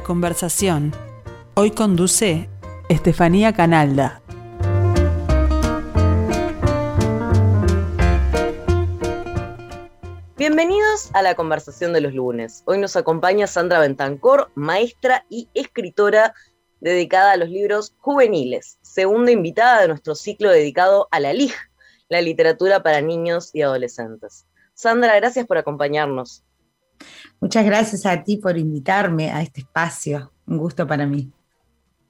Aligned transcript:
La 0.00 0.06
conversación. 0.06 0.94
Hoy 1.56 1.72
conduce 1.72 2.48
Estefanía 2.88 3.52
Canalda. 3.52 4.22
Bienvenidos 10.38 11.10
a 11.12 11.20
la 11.20 11.34
conversación 11.34 11.92
de 11.92 12.00
los 12.00 12.14
lunes. 12.14 12.62
Hoy 12.64 12.78
nos 12.78 12.96
acompaña 12.96 13.46
Sandra 13.46 13.78
Bentancor, 13.78 14.50
maestra 14.54 15.26
y 15.28 15.50
escritora 15.52 16.32
dedicada 16.80 17.32
a 17.32 17.36
los 17.36 17.50
libros 17.50 17.94
juveniles, 17.98 18.78
segunda 18.80 19.32
invitada 19.32 19.82
de 19.82 19.88
nuestro 19.88 20.14
ciclo 20.14 20.48
dedicado 20.48 21.08
a 21.10 21.20
la 21.20 21.34
LIG, 21.34 21.52
la 22.08 22.22
literatura 22.22 22.82
para 22.82 23.02
niños 23.02 23.50
y 23.52 23.60
adolescentes. 23.60 24.46
Sandra, 24.72 25.14
gracias 25.16 25.46
por 25.46 25.58
acompañarnos. 25.58 26.42
Muchas 27.40 27.64
gracias 27.64 28.06
a 28.06 28.22
ti 28.22 28.36
por 28.36 28.58
invitarme 28.58 29.30
a 29.30 29.42
este 29.42 29.60
espacio. 29.60 30.32
Un 30.46 30.58
gusto 30.58 30.86
para 30.86 31.06
mí. 31.06 31.30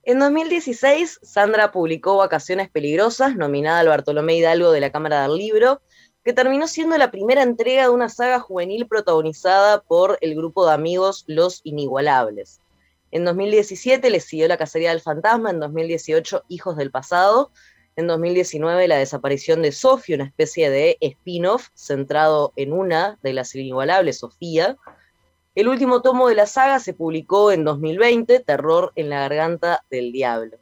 En 0.02 0.18
2016, 0.18 1.20
Sandra 1.22 1.70
publicó 1.70 2.16
Vacaciones 2.16 2.70
Peligrosas, 2.70 3.36
nominada 3.36 3.80
al 3.80 3.88
Bartolomé 3.88 4.36
Hidalgo 4.36 4.72
de 4.72 4.80
la 4.80 4.90
Cámara 4.90 5.22
del 5.22 5.36
Libro, 5.36 5.82
que 6.24 6.32
terminó 6.32 6.66
siendo 6.68 6.96
la 6.98 7.10
primera 7.10 7.42
entrega 7.42 7.84
de 7.84 7.90
una 7.90 8.08
saga 8.08 8.40
juvenil 8.40 8.86
protagonizada 8.86 9.82
por 9.82 10.18
el 10.20 10.34
grupo 10.34 10.66
de 10.66 10.72
amigos 10.72 11.24
Los 11.26 11.60
Inigualables. 11.64 12.60
En 13.10 13.24
2017 13.24 14.08
le 14.10 14.20
siguió 14.20 14.48
La 14.48 14.56
Cacería 14.56 14.90
del 14.90 15.00
Fantasma, 15.00 15.50
en 15.50 15.60
2018 15.60 16.44
Hijos 16.48 16.76
del 16.76 16.90
Pasado, 16.90 17.50
en 17.96 18.06
2019 18.06 18.88
la 18.88 18.98
desaparición 18.98 19.62
de 19.62 19.72
Sofía, 19.72 20.16
una 20.16 20.24
especie 20.24 20.70
de 20.70 20.96
spin-off 21.00 21.68
centrado 21.74 22.52
en 22.56 22.72
una 22.72 23.18
de 23.22 23.32
las 23.32 23.54
inigualables, 23.54 24.18
Sofía, 24.18 24.76
el 25.54 25.68
último 25.68 26.00
tomo 26.00 26.28
de 26.28 26.36
la 26.36 26.46
saga 26.46 26.78
se 26.78 26.94
publicó 26.94 27.50
en 27.50 27.64
2020, 27.64 28.40
Terror 28.40 28.92
en 28.94 29.10
la 29.10 29.20
Garganta 29.20 29.84
del 29.90 30.12
Diablo. 30.12 30.58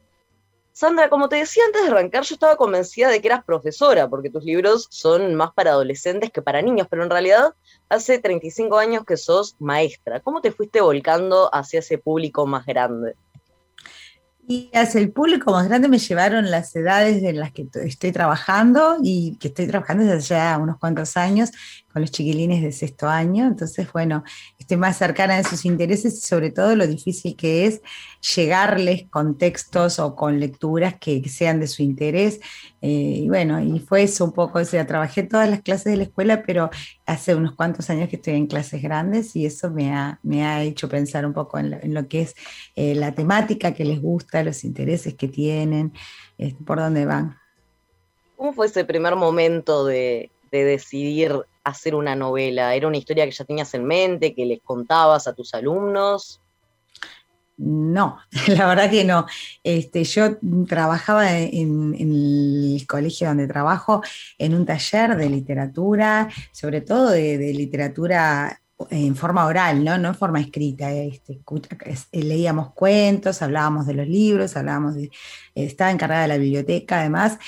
Sandra, 0.72 1.10
como 1.10 1.28
te 1.28 1.36
decía 1.36 1.64
antes 1.66 1.82
de 1.82 1.88
arrancar, 1.88 2.22
yo 2.22 2.34
estaba 2.34 2.56
convencida 2.56 3.08
de 3.08 3.20
que 3.20 3.26
eras 3.26 3.44
profesora, 3.44 4.08
porque 4.08 4.30
tus 4.30 4.44
libros 4.44 4.86
son 4.90 5.34
más 5.34 5.52
para 5.52 5.72
adolescentes 5.72 6.30
que 6.30 6.40
para 6.40 6.62
niños, 6.62 6.86
pero 6.88 7.02
en 7.02 7.10
realidad 7.10 7.54
hace 7.88 8.20
35 8.20 8.78
años 8.78 9.04
que 9.04 9.16
sos 9.16 9.56
maestra. 9.58 10.20
¿Cómo 10.20 10.40
te 10.40 10.52
fuiste 10.52 10.80
volcando 10.80 11.52
hacia 11.52 11.80
ese 11.80 11.98
público 11.98 12.46
más 12.46 12.64
grande? 12.64 13.16
Y 14.50 14.70
hacia 14.72 14.98
el 15.02 15.12
público 15.12 15.52
más 15.52 15.68
grande 15.68 15.88
me 15.88 15.98
llevaron 15.98 16.50
las 16.50 16.74
edades 16.74 17.22
en 17.22 17.38
las 17.38 17.52
que 17.52 17.68
estoy 17.84 18.12
trabajando 18.12 18.96
y 19.02 19.36
que 19.36 19.48
estoy 19.48 19.66
trabajando 19.66 20.04
desde 20.04 20.20
ya 20.20 20.56
unos 20.56 20.78
cuantos 20.78 21.18
años 21.18 21.50
con 21.92 22.00
los 22.00 22.10
chiquilines 22.10 22.62
de 22.62 22.72
sexto 22.72 23.10
año. 23.10 23.46
Entonces, 23.46 23.92
bueno, 23.92 24.24
estoy 24.68 24.76
más 24.76 24.98
cercana 24.98 25.38
de 25.38 25.44
sus 25.44 25.64
intereses 25.64 26.12
y 26.12 26.20
sobre 26.20 26.50
todo 26.50 26.76
lo 26.76 26.86
difícil 26.86 27.34
que 27.36 27.64
es 27.64 27.80
llegarles 28.36 29.08
con 29.08 29.38
textos 29.38 29.98
o 29.98 30.14
con 30.14 30.38
lecturas 30.38 30.96
que, 31.00 31.26
sean 31.26 31.58
de 31.58 31.66
su 31.66 31.82
interés. 31.82 32.38
Eh, 32.82 33.22
y 33.22 33.28
bueno, 33.30 33.62
y 33.62 33.80
fue 33.80 34.02
eso 34.02 34.26
un 34.26 34.32
poco, 34.32 34.58
o 34.58 34.64
sea, 34.66 34.86
trabajé 34.86 35.22
todas 35.22 35.48
las 35.48 35.62
clases 35.62 35.86
de 35.86 35.96
la 35.96 36.02
escuela, 36.02 36.42
pero 36.42 36.68
hace 37.06 37.34
unos 37.34 37.54
cuantos 37.54 37.88
años 37.88 38.10
que 38.10 38.16
estoy 38.16 38.34
en 38.34 38.46
clases 38.46 38.82
grandes 38.82 39.34
y 39.36 39.46
eso 39.46 39.70
me 39.70 39.90
ha, 39.90 40.20
me 40.22 40.44
ha 40.44 40.62
hecho 40.62 40.86
pensar 40.86 41.24
un 41.24 41.32
poco 41.32 41.58
en 41.58 41.94
lo, 41.94 42.06
que 42.06 42.20
es 42.20 42.34
eh, 42.76 42.94
la 42.94 43.14
temática 43.14 43.72
que 43.72 43.86
les 43.86 44.02
gusta, 44.02 44.42
los 44.42 44.64
intereses 44.64 45.14
que 45.14 45.28
tienen, 45.28 45.94
este, 46.36 46.62
por 46.62 46.78
dónde 46.78 47.06
van. 47.06 47.38
¿Cómo 48.36 48.52
fue 48.52 48.66
ese 48.66 48.84
primer 48.84 49.16
momento 49.16 49.86
de, 49.86 50.30
de 50.52 50.64
decidir 50.64 51.32
hacer 51.68 51.94
una 51.94 52.14
novela? 52.14 52.74
¿Era 52.74 52.88
una 52.88 52.96
historia 52.96 53.24
que 53.24 53.32
ya 53.32 53.44
tenías 53.44 53.72
en 53.74 53.84
mente, 53.84 54.34
que 54.34 54.46
les 54.46 54.60
contabas 54.60 55.26
a 55.26 55.34
tus 55.34 55.54
alumnos? 55.54 56.40
No, 57.58 58.18
la 58.46 58.66
verdad 58.68 58.88
que 58.88 59.04
no. 59.04 59.26
Este, 59.64 60.04
yo 60.04 60.38
trabajaba 60.68 61.36
en, 61.36 61.94
el 61.98 62.86
colegio 62.88 63.26
donde 63.26 63.48
trabajo 63.48 64.02
en 64.38 64.54
un 64.54 64.64
taller 64.64 65.16
de 65.16 65.28
literatura, 65.28 66.28
sobre 66.52 66.80
todo 66.80 67.10
de, 67.10 67.52
literatura 67.52 68.60
en 68.90 69.16
forma 69.16 69.44
oral, 69.44 69.82
¿no? 69.82 69.98
no 69.98 70.10
en 70.10 70.14
forma 70.14 70.40
escrita. 70.40 70.92
Este, 70.92 71.40
leíamos 72.12 72.72
cuentos, 72.74 73.42
hablábamos 73.42 73.86
de 73.86 73.94
los 73.94 74.06
libros, 74.06 74.56
hablábamos 74.56 74.94
de, 74.94 75.10
estaba 75.56 75.90
encargada 75.90 76.22
de 76.22 76.28
la 76.28 76.38
biblioteca 76.38 77.00
además, 77.00 77.38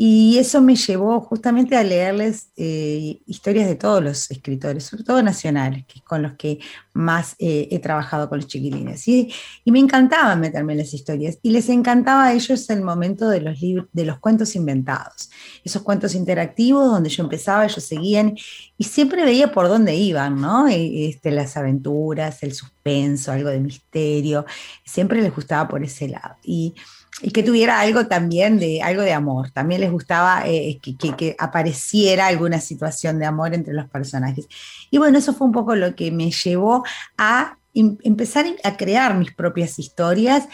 y 0.00 0.38
eso 0.38 0.62
me 0.62 0.76
llevó 0.76 1.20
justamente 1.20 1.76
a 1.76 1.82
leerles 1.82 2.52
eh, 2.56 3.20
historias 3.26 3.66
de 3.66 3.74
todos 3.74 4.00
los 4.00 4.30
escritores, 4.30 4.84
sobre 4.84 5.02
todo 5.02 5.20
nacionales, 5.24 5.86
que 5.86 5.98
es 5.98 6.04
con 6.04 6.22
los 6.22 6.34
que 6.34 6.60
más 6.92 7.34
eh, 7.40 7.66
he 7.72 7.80
trabajado 7.80 8.28
con 8.28 8.38
los 8.38 8.46
chiquilines. 8.46 9.08
Y, 9.08 9.34
me 9.64 9.80
encantaba 9.80 10.36
meterme 10.36 10.74
en 10.74 10.78
las 10.78 10.94
historias. 10.94 11.40
Y 11.42 11.50
les 11.50 11.68
encantaba 11.68 12.26
a 12.26 12.32
ellos 12.32 12.70
el 12.70 12.82
momento 12.82 13.28
de 13.28 13.40
los, 13.40 13.58
de 13.60 14.04
los 14.04 14.20
cuentos 14.20 14.54
inventados. 14.54 15.30
Esos 15.64 15.82
cuentos 15.82 16.14
interactivos 16.14 16.86
donde 16.92 17.10
yo 17.10 17.24
empezaba, 17.24 17.64
ellos 17.64 17.82
seguían 17.82 18.36
y 18.76 18.84
siempre 18.84 19.24
veía 19.24 19.50
por 19.50 19.66
dónde 19.66 19.96
iban, 19.96 20.40
¿no? 20.40 20.68
E, 20.68 21.08
este, 21.08 21.32
las 21.32 21.56
aventuras, 21.56 22.40
el 22.44 22.54
suspenso, 22.54 23.32
algo 23.32 23.48
de 23.48 23.58
misterio. 23.58 24.46
Siempre 24.84 25.20
les 25.20 25.34
gustaba 25.34 25.66
por 25.66 25.82
ese 25.82 26.06
lado. 26.06 26.36
Y 26.44 26.76
y 27.20 27.30
que 27.30 27.42
tuviera 27.42 27.80
algo 27.80 28.06
también 28.06 28.58
de 28.58 28.80
algo 28.82 29.02
de 29.02 29.12
amor. 29.12 29.50
También 29.50 29.80
les 29.80 29.90
gustaba 29.90 30.42
eh, 30.46 30.78
que, 30.80 31.36
apareciera 31.38 32.26
alguna 32.26 32.60
situación 32.60 33.18
de 33.18 33.26
amor 33.26 33.54
entre 33.54 33.74
los 33.74 33.88
personajes. 33.88 34.46
Y 34.90 34.98
bueno, 34.98 35.18
eso 35.18 35.34
fue 35.34 35.46
un 35.46 35.52
poco 35.52 35.74
lo 35.74 35.94
que 35.94 36.10
me 36.10 36.30
llevó 36.30 36.84
a 37.16 37.58
empezar 37.74 38.46
a 38.64 38.76
crear 38.76 39.16
mis 39.16 39.32
propias 39.32 39.78
historias, 39.78 40.48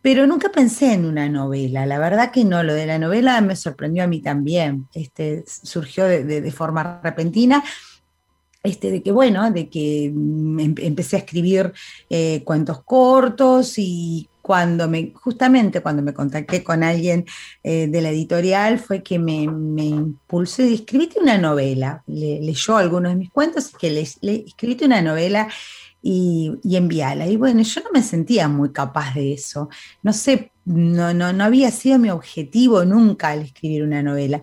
pero 0.00 0.26
nunca 0.26 0.48
pensé 0.50 0.92
en 0.92 1.04
una 1.04 1.28
novela. 1.28 1.86
La 1.86 1.98
verdad 1.98 2.30
que 2.30 2.44
no, 2.44 2.62
lo 2.62 2.74
de 2.74 2.86
la 2.86 2.98
novela 2.98 3.40
me 3.40 3.56
sorprendió 3.56 4.04
a 4.04 4.06
mí 4.06 4.20
también. 4.20 4.86
Este, 4.94 5.44
surgió 5.46 6.04
de, 6.04 6.50
forma 6.52 7.00
repentina. 7.02 7.62
Este, 8.62 8.90
de 8.90 9.02
que 9.02 9.12
bueno, 9.12 9.50
de 9.52 9.68
que 9.68 10.10
mm, 10.12 10.60
em, 10.60 10.74
empecé 10.78 11.16
a 11.16 11.20
escribir 11.20 11.72
eh, 12.10 12.42
cuentos 12.44 12.82
cortos 12.82 13.78
y 13.78 14.28
cuando 14.48 14.88
me, 14.88 15.12
justamente 15.14 15.82
cuando 15.82 16.00
me 16.00 16.14
contacté 16.14 16.64
con 16.64 16.82
alguien 16.82 17.26
eh, 17.62 17.86
de 17.86 18.00
la 18.00 18.08
editorial, 18.08 18.78
fue 18.78 19.02
que 19.02 19.18
me, 19.18 19.46
me 19.46 19.84
impulsó 19.84 20.62
y 20.62 20.72
escribiste 20.72 21.20
una 21.20 21.36
novela. 21.36 22.02
Le, 22.06 22.40
leyó 22.40 22.78
algunos 22.78 23.12
de 23.12 23.18
mis 23.18 23.30
cuentos 23.30 23.72
y 23.74 23.76
que 23.76 23.90
le, 23.90 24.08
le 24.22 24.86
una 24.86 25.02
novela 25.02 25.48
y, 26.00 26.52
y. 26.64 27.28
Y 27.28 27.36
bueno, 27.36 27.60
yo 27.60 27.82
no 27.82 27.90
me 27.92 28.02
sentía 28.02 28.48
muy 28.48 28.72
capaz 28.72 29.12
de 29.12 29.34
eso. 29.34 29.68
No 30.02 30.14
sé, 30.14 30.50
no, 30.68 31.14
no, 31.14 31.32
no 31.32 31.44
había 31.44 31.70
sido 31.70 31.98
mi 31.98 32.10
objetivo 32.10 32.84
nunca 32.84 33.30
al 33.30 33.40
escribir 33.40 33.82
una 33.82 34.02
novela. 34.02 34.42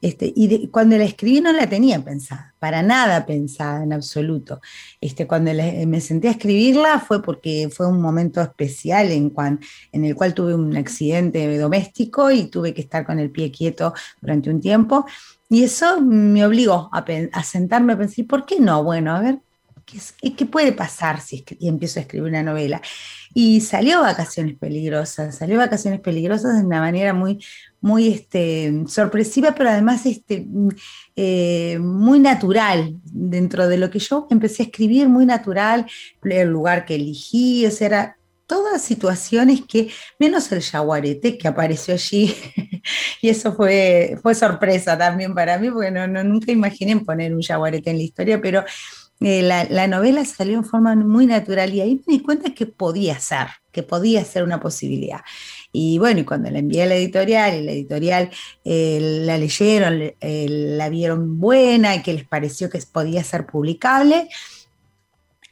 Este, 0.00 0.32
y 0.34 0.68
cuando 0.68 0.96
la 0.96 1.04
escribí 1.04 1.40
no 1.40 1.52
la 1.52 1.68
tenía 1.68 2.02
pensada, 2.02 2.54
para 2.58 2.82
nada 2.82 3.26
pensada 3.26 3.82
en 3.82 3.92
absoluto. 3.92 4.60
Este, 5.00 5.26
cuando 5.26 5.52
me 5.52 6.00
senté 6.00 6.28
a 6.28 6.32
escribirla 6.32 6.98
fue 7.00 7.22
porque 7.22 7.68
fue 7.70 7.86
un 7.86 8.00
momento 8.00 8.40
especial 8.40 9.10
en, 9.10 9.32
en 9.92 10.04
el 10.04 10.14
cual 10.14 10.32
tuve 10.32 10.54
un 10.54 10.74
accidente 10.76 11.58
doméstico 11.58 12.30
y 12.30 12.46
tuve 12.46 12.72
que 12.72 12.80
estar 12.80 13.04
con 13.04 13.18
el 13.18 13.30
pie 13.30 13.50
quieto 13.50 13.92
durante 14.22 14.48
un 14.48 14.60
tiempo. 14.60 15.04
Y 15.48 15.62
eso 15.62 16.00
me 16.00 16.44
obligó 16.44 16.90
a 16.92 17.42
sentarme 17.44 17.92
a 17.92 17.98
pensar, 17.98 18.26
¿por 18.26 18.46
qué 18.46 18.58
no? 18.60 18.82
Bueno, 18.82 19.14
a 19.14 19.20
ver, 19.20 19.38
¿Qué, 19.86 20.46
puede 20.46 20.72
pasar 20.72 21.20
si 21.20 21.44
empiezo 21.60 22.00
a 22.00 22.02
escribir 22.02 22.28
una 22.28 22.42
novela? 22.42 22.82
Y 23.32 23.60
salió 23.60 24.00
Vacaciones 24.00 24.56
Peligrosas, 24.58 25.36
salió 25.36 25.58
Vacaciones 25.58 26.00
Peligrosas 26.00 26.58
de 26.58 26.66
una 26.66 26.80
manera 26.80 27.14
muy, 27.14 27.38
muy 27.80 28.08
este, 28.08 28.82
sorpresiva, 28.88 29.54
pero 29.54 29.70
además 29.70 30.04
este, 30.04 30.44
eh, 31.14 31.78
muy 31.80 32.18
natural 32.18 32.96
dentro 33.04 33.68
de 33.68 33.78
lo 33.78 33.88
que 33.88 34.00
yo 34.00 34.26
empecé 34.28 34.64
a 34.64 34.66
escribir, 34.66 35.08
muy 35.08 35.24
natural, 35.24 35.86
el 36.24 36.48
lugar 36.48 36.84
que 36.84 36.96
elegí, 36.96 37.64
o 37.64 37.70
sea, 37.70 37.86
era 37.86 38.16
todas 38.46 38.82
situaciones 38.82 39.62
que, 39.68 39.90
menos 40.18 40.50
el 40.50 40.62
jaguarete 40.62 41.38
que 41.38 41.46
apareció 41.46 41.94
allí, 41.94 42.34
y 43.22 43.28
eso 43.28 43.54
fue, 43.54 44.18
fue 44.20 44.34
sorpresa 44.34 44.98
también 44.98 45.32
para 45.32 45.58
mí, 45.58 45.70
porque 45.70 45.92
no, 45.92 46.08
nunca 46.08 46.50
imaginé 46.50 46.96
poner 47.00 47.32
un 47.32 47.42
jaguarete 47.42 47.90
en 47.90 47.98
la 47.98 48.02
historia, 48.02 48.40
pero 48.40 48.64
eh, 49.20 49.42
la, 49.42 49.86
novela 49.86 50.24
salió 50.24 50.58
en 50.58 50.64
forma 50.64 50.94
muy 50.94 51.26
natural 51.26 51.72
y 51.72 51.80
ahí 51.80 52.02
me 52.06 52.14
di 52.14 52.20
cuenta 52.20 52.52
que 52.52 52.66
podía 52.66 53.18
ser, 53.18 53.46
que 53.72 53.82
podía 53.82 54.24
ser 54.24 54.42
una 54.42 54.60
posibilidad. 54.60 55.20
Y 55.72 55.98
bueno, 55.98 56.20
y 56.20 56.24
cuando 56.24 56.50
la 56.50 56.58
envié 56.58 56.82
a 56.82 56.86
la 56.86 56.96
editorial 56.96 57.54
y 57.54 57.62
la 57.64 57.72
editorial 57.72 58.30
eh, 58.64 58.98
la 59.24 59.38
leyeron, 59.38 60.02
eh, 60.20 60.46
la 60.48 60.88
vieron 60.90 61.38
buena 61.38 61.96
y 61.96 62.02
que 62.02 62.12
les 62.12 62.24
pareció 62.24 62.68
que 62.68 62.78
podía 62.92 63.24
ser 63.24 63.46
publicable, 63.46 64.28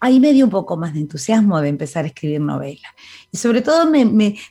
ahí 0.04 0.20
me 0.20 0.34
dio 0.34 0.44
un 0.44 0.50
poco 0.50 0.76
más 0.76 0.92
de 0.92 1.00
entusiasmo 1.00 1.62
de 1.62 1.70
empezar 1.70 2.04
a 2.04 2.08
escribir 2.08 2.38
novelas. 2.38 2.92
Y 3.32 3.38
sobre 3.38 3.62
todo, 3.62 3.90
me, 3.90 4.04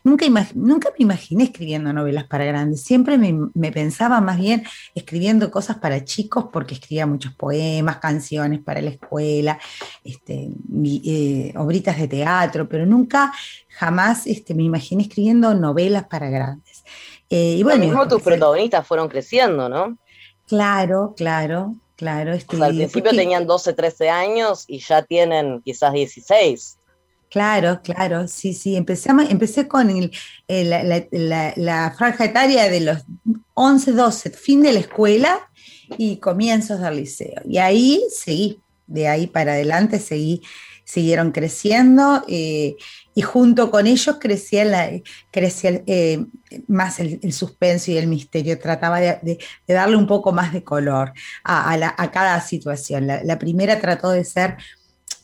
nunca, 0.03 0.25
nunca 0.55 0.89
me 0.89 1.03
imaginé 1.03 1.43
escribiendo 1.43 1.93
novelas 1.93 2.23
para 2.23 2.43
grandes. 2.43 2.81
Siempre 2.81 3.19
me, 3.19 3.71
pensaba 3.71 4.19
más 4.19 4.39
bien 4.39 4.63
escribiendo 4.95 5.51
cosas 5.51 5.77
para 5.77 6.03
chicos, 6.03 6.45
porque 6.51 6.73
escribía 6.73 7.05
muchos 7.05 7.35
poemas, 7.35 7.97
canciones 7.97 8.61
para 8.61 8.81
la 8.81 8.89
escuela, 8.89 9.59
este, 10.03 10.49
eh, 10.83 11.53
obritas 11.55 11.99
de 11.99 12.07
teatro, 12.07 12.67
pero 12.67 12.87
nunca, 12.87 13.31
jamás 13.69 14.25
este, 14.25 14.55
me 14.55 14.63
imaginé 14.63 15.03
escribiendo 15.03 15.53
novelas 15.53 16.05
para 16.07 16.31
grandes. 16.31 16.83
Eh, 17.29 17.57
y 17.59 17.63
bueno, 17.63 17.85
mismo 17.85 18.07
tus 18.07 18.23
protagonistas 18.23 18.87
fueron 18.87 19.07
creciendo, 19.07 19.69
¿no? 19.69 19.99
Claro, 20.47 21.13
claro. 21.15 21.75
Claro, 21.95 22.33
este, 22.33 22.61
al 22.61 22.75
principio 22.75 23.11
tenían 23.11 23.45
12, 23.45 23.73
13 23.73 24.09
años 24.09 24.65
y 24.67 24.79
ya 24.79 25.03
tienen 25.03 25.61
quizás 25.61 25.93
16. 25.93 26.77
Claro, 27.29 27.81
claro, 27.83 28.27
sí, 28.27 28.53
sí. 28.53 28.75
Empezamos, 28.75 29.29
empecé 29.29 29.67
con 29.67 29.87
la, 30.47 31.95
franja 31.97 32.25
etaria 32.25 32.69
de 32.69 32.79
los 32.81 32.99
11, 33.55 33.91
12, 33.91 34.29
fin 34.31 34.61
de 34.61 34.73
la 34.73 34.79
escuela 34.79 35.49
y 35.97 36.17
comienzos 36.17 36.79
del 36.79 36.97
liceo. 36.97 37.41
Y 37.45 37.57
ahí 37.57 38.03
seguí, 38.15 38.59
de 38.85 39.07
ahí 39.07 39.25
para 39.25 39.53
adelante 39.53 39.99
seguí, 39.99 40.43
siguieron 40.83 41.31
creciendo. 41.31 42.23
Eh, 42.27 42.75
y 43.15 43.21
junto 43.21 43.69
con 43.69 43.87
ellos 43.87 44.17
crecía, 44.19 44.89
crecía 45.31 45.81
eh, 45.85 46.25
más 46.67 46.99
el, 46.99 47.33
suspenso 47.33 47.91
y 47.91 47.97
el 47.97 48.07
misterio, 48.07 48.59
trataba 48.59 48.99
de, 48.99 49.37
darle 49.67 49.95
un 49.95 50.07
poco 50.07 50.31
más 50.31 50.53
de 50.53 50.63
color 50.63 51.13
a, 51.43 52.11
cada 52.11 52.41
situación. 52.41 53.07
La, 53.07 53.39
primera 53.39 53.79
trató 53.79 54.11
de 54.11 54.23
ser 54.23 54.57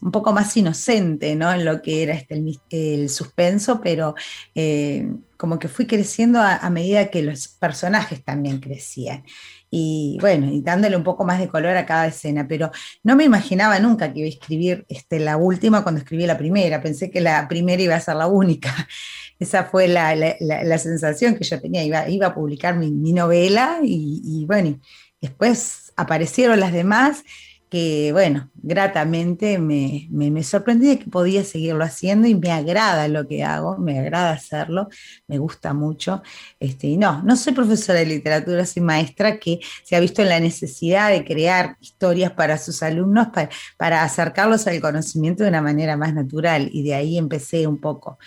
un 0.02 0.12
poco 0.12 0.34
más 0.34 0.56
inocente 0.56 1.36
¿no? 1.36 1.52
en 1.52 1.66
lo 1.66 1.82
que 1.82 2.04
era 2.04 2.14
este, 2.14 2.42
el, 2.70 3.10
suspenso, 3.10 3.82
pero 3.82 4.16
eh, 4.56 5.12
como 5.38 5.60
que 5.60 5.68
fui 5.68 5.88
creciendo 5.88 6.40
a 6.42 6.70
medida 6.70 7.10
que 7.10 7.22
los 7.22 7.48
personajes 7.48 8.24
también 8.24 8.60
crecían 8.60 9.24
y 9.72 10.18
bueno, 10.20 10.52
y 10.52 10.62
dándole 10.62 10.98
un 10.98 11.04
poco 11.04 11.24
más 11.24 11.40
de 11.40 11.48
color 11.48 11.78
a 11.78 11.86
cada 11.86 12.08
escena, 12.08 12.48
pero 12.48 12.72
no 13.04 13.16
me 13.16 13.24
imaginaba 13.24 13.80
nunca 13.80 14.12
que 14.12 14.20
iba 14.20 14.26
a 14.26 14.30
escribir 14.30 14.86
este, 14.90 15.20
la 15.20 15.38
última 15.38 15.84
cuando 15.84 16.00
escribí 16.00 16.26
la 16.26 16.38
primera, 16.38 16.82
pensé 16.82 17.12
que 17.12 17.22
la 17.22 17.48
primera 17.48 17.82
iba 17.82 17.96
a 17.96 18.00
ser 18.00 18.16
la 18.16 18.28
única. 18.28 18.74
Esa 19.40 19.66
fue 19.66 19.88
la, 19.88 20.78
sensación 20.78 21.36
que 21.36 21.44
yo 21.44 21.62
tenía, 21.62 21.84
iba, 21.84 22.10
iba 22.10 22.28
a 22.28 22.36
publicar 22.36 22.76
mi, 22.76 23.14
novela 23.14 23.80
y 23.82 24.46
bueno, 24.48 24.80
después 25.22 25.94
aparecieron 25.96 26.60
las 26.60 26.74
demás 26.74 27.24
que, 27.70 28.10
bueno, 28.12 28.50
gratamente 28.62 29.58
me, 29.60 30.08
me, 30.12 30.44
sorprendí 30.44 30.88
de 30.88 31.00
que 31.00 31.10
podía 31.10 31.44
seguirlo 31.44 31.84
haciendo 31.84 32.28
y 32.28 32.36
me 32.36 32.52
agrada 32.52 33.08
lo 33.08 33.28
que 33.28 33.44
hago, 33.44 33.78
me 33.78 34.00
agrada 34.00 34.32
hacerlo, 34.32 34.90
me 35.28 35.38
gusta 35.38 35.74
mucho. 35.74 36.22
Este, 36.60 36.88
y 36.88 36.98
no, 36.98 37.22
no 37.24 37.36
soy 37.36 37.54
profesora 37.54 38.00
de 38.00 38.06
literatura, 38.06 38.66
soy 38.66 38.82
maestra 38.82 39.40
que 39.40 39.60
se 39.84 39.96
ha 39.96 40.00
visto 40.00 40.22
en 40.22 40.30
la 40.30 40.40
necesidad 40.40 41.10
de 41.10 41.24
crear 41.26 41.78
historias 41.80 42.32
para 42.32 42.58
sus 42.58 42.84
alumnos, 42.84 43.28
para, 43.28 43.50
para 43.78 44.04
acercarlos 44.04 44.68
al 44.68 44.80
conocimiento 44.82 45.44
de 45.44 45.50
una 45.50 45.62
manera 45.62 45.98
más 45.98 46.14
natural 46.14 46.70
y 46.72 46.84
de 46.84 46.96
ahí 46.96 47.18
empecé 47.18 47.68
un 47.68 47.80
poco 47.80 48.18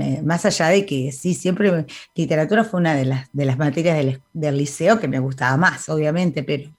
eh, 0.00 0.20
más 0.22 0.44
allá 0.44 0.68
de 0.68 0.84
que 0.84 1.12
sí, 1.12 1.32
siempre 1.34 1.86
literatura 2.14 2.64
fue 2.64 2.80
una 2.80 2.94
de 2.94 3.04
las, 3.04 3.28
de 3.32 3.44
las 3.44 3.56
materias 3.56 3.96
del, 4.32 4.56
liceo 4.56 4.98
que 4.98 5.06
me 5.06 5.18
gustaba 5.18 5.56
más, 5.56 5.88
obviamente, 5.88 6.42
pero 6.42 6.70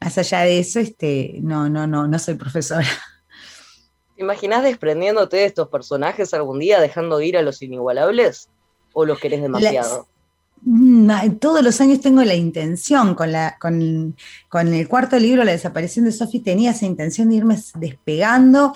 más 0.00 0.18
allá 0.18 0.40
de 0.40 0.58
eso, 0.58 0.80
este, 0.80 1.38
no, 1.42 1.68
no, 1.68 1.86
no, 1.86 2.08
no 2.08 2.18
soy 2.18 2.34
profesora. 2.34 2.55
¿Te 4.16 4.22
imaginas 4.22 4.62
desprendiéndote 4.62 5.36
de 5.38 5.44
estos 5.44 5.68
personajes 5.68 6.32
algún 6.34 6.58
día, 6.58 6.80
dejando 6.80 7.20
ir 7.20 7.36
a 7.36 7.42
los 7.42 7.60
inigualables? 7.62 8.48
¿O 8.92 9.04
los 9.04 9.18
querés 9.18 9.42
demasiado? 9.42 10.08
Mm, 10.62 11.36
todos 11.38 11.62
los 11.62 11.80
años 11.80 12.00
tengo 12.00 12.22
la 12.24 12.34
intención, 12.34 13.14
con, 13.14 13.30
la, 13.30 13.56
con, 13.60 14.16
con 14.48 14.72
el 14.72 14.88
cuarto 14.88 15.18
libro, 15.18 15.44
La 15.44 15.52
desaparición 15.52 16.06
de 16.06 16.12
Sophie, 16.12 16.40
tenía 16.40 16.70
esa 16.70 16.86
intención 16.86 17.28
de 17.28 17.36
irme 17.36 17.56
despegando, 17.74 18.72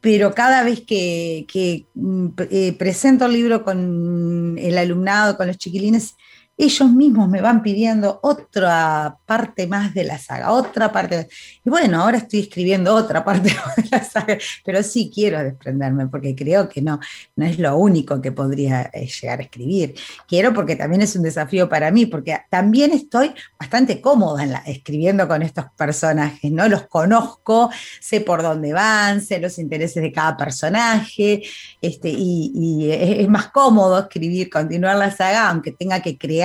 pero 0.00 0.34
cada 0.34 0.64
vez 0.64 0.80
que, 0.80 1.86
mm, 1.94 2.28
eh, 2.50 2.74
presento 2.76 3.26
el 3.26 3.32
libro 3.32 3.62
con 3.62 4.56
el 4.58 4.76
alumnado, 4.76 5.36
con 5.36 5.46
los 5.46 5.58
chiquilines, 5.58 6.16
ellos 6.56 6.90
mismos 6.90 7.28
me 7.28 7.40
van 7.40 7.62
pidiendo 7.62 8.20
otra 8.22 9.16
parte 9.26 9.66
más 9.66 9.94
de 9.94 10.04
la 10.04 10.18
saga, 10.18 10.52
otra 10.52 10.92
parte. 10.92 11.28
Y 11.64 11.70
bueno, 11.70 12.02
ahora 12.02 12.18
estoy 12.18 12.40
escribiendo 12.40 12.94
otra 12.94 13.24
parte 13.24 13.48
de 13.76 13.88
la 13.90 14.04
saga, 14.04 14.38
pero 14.64 14.82
sí 14.82 15.10
quiero 15.12 15.42
desprenderme 15.42 16.08
porque 16.08 16.34
creo 16.34 16.68
que 16.68 16.82
no, 16.82 17.00
no 17.36 17.46
es 17.46 17.58
lo 17.58 17.76
único 17.76 18.20
que 18.20 18.32
podría 18.32 18.90
eh, 18.92 19.06
llegar 19.06 19.40
a 19.40 19.42
escribir. 19.42 19.94
Quiero 20.28 20.52
porque 20.52 20.76
también 20.76 21.02
es 21.02 21.16
un 21.16 21.22
desafío 21.22 21.68
para 21.68 21.90
mí, 21.90 22.06
porque 22.06 22.38
también 22.50 22.92
estoy 22.92 23.34
bastante 23.58 24.00
cómoda 24.00 24.62
escribiendo 24.66 25.26
con 25.26 25.42
estos 25.42 25.64
personajes, 25.76 26.50
¿no? 26.52 26.68
Los 26.68 26.86
conozco, 26.86 27.70
sé 28.00 28.20
por 28.20 28.42
dónde 28.42 28.72
van, 28.72 29.20
sé 29.20 29.40
los 29.40 29.58
intereses 29.58 30.02
de 30.02 30.12
cada 30.12 30.36
personaje, 30.36 31.42
este, 31.80 32.10
y, 32.10 32.90
es 32.92 33.28
más 33.28 33.48
cómodo 33.48 33.98
escribir, 33.98 34.50
continuar 34.50 34.96
la 34.96 35.10
saga, 35.10 35.48
aunque 35.48 35.72
tenga 35.72 36.00
que 36.00 36.18
crear 36.18 36.41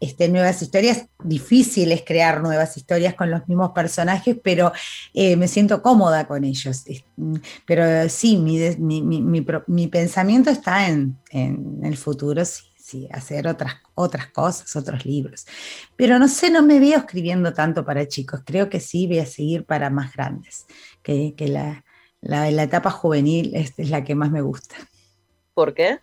este, 0.00 0.28
nuevas 0.28 0.60
historias. 0.62 1.06
Difícil 1.22 1.92
es 1.92 2.02
crear 2.02 2.42
nuevas 2.42 2.76
historias 2.76 3.14
con 3.14 3.30
los 3.30 3.46
mismos 3.48 3.70
personajes, 3.70 4.36
pero 4.42 4.72
eh, 5.12 5.36
me 5.36 5.48
siento 5.48 5.82
cómoda 5.82 6.26
con 6.26 6.44
ellos. 6.44 6.84
Pero 7.66 8.08
sí, 8.08 8.36
mi, 8.36 9.86
pensamiento 9.88 10.50
está 10.50 10.88
en, 10.88 11.18
el 11.82 11.96
futuro, 11.96 12.42
sí, 12.44 13.08
hacer 13.12 13.46
otras, 13.46 13.74
otras 13.94 14.28
cosas, 14.28 14.74
otros 14.76 15.04
libros. 15.04 15.46
Pero 15.96 16.18
no 16.18 16.28
sé, 16.28 16.50
no 16.50 16.62
me 16.62 16.80
veo 16.80 16.98
escribiendo 16.98 17.52
tanto 17.52 17.84
para 17.84 18.06
chicos. 18.06 18.40
Creo 18.44 18.68
que 18.68 18.80
sí 18.80 19.06
voy 19.06 19.18
a 19.18 19.26
seguir 19.26 19.64
para 19.64 19.90
más 19.90 20.12
grandes, 20.12 20.66
que, 21.02 21.34
la, 21.48 21.84
la, 22.20 22.62
etapa 22.62 22.90
juvenil 22.90 23.54
es 23.54 23.90
la 23.90 24.04
que 24.04 24.14
más 24.14 24.30
me 24.30 24.42
gusta. 24.42 24.76
¿Por 25.54 25.72
qué? 25.72 26.00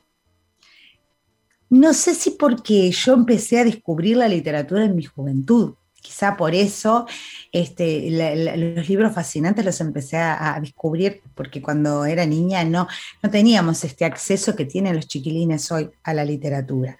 No 1.71 1.93
sé 1.93 2.15
si 2.15 2.31
porque 2.31 2.91
yo 2.91 3.13
empecé 3.13 3.59
a 3.59 3.63
descubrir 3.63 4.17
la 4.17 4.27
literatura 4.27 4.83
en 4.83 4.93
mi 4.93 5.05
juventud. 5.05 5.75
Quizá 6.01 6.35
por 6.35 6.53
eso 6.53 7.05
este, 7.53 8.09
los 8.75 8.89
libros 8.89 9.13
fascinantes 9.13 9.63
los 9.63 9.79
empecé 9.79 10.17
a, 10.17 10.59
descubrir, 10.59 11.21
porque 11.33 11.61
cuando 11.61 12.03
era 12.03 12.25
niña 12.25 12.65
no, 12.65 12.89
no 13.23 13.29
teníamos 13.29 13.85
este 13.85 14.03
acceso 14.03 14.53
que 14.53 14.65
tienen 14.65 14.97
los 14.97 15.07
chiquilines 15.07 15.71
hoy 15.71 15.89
a 16.03 16.13
la 16.13 16.25
literatura. 16.25 16.97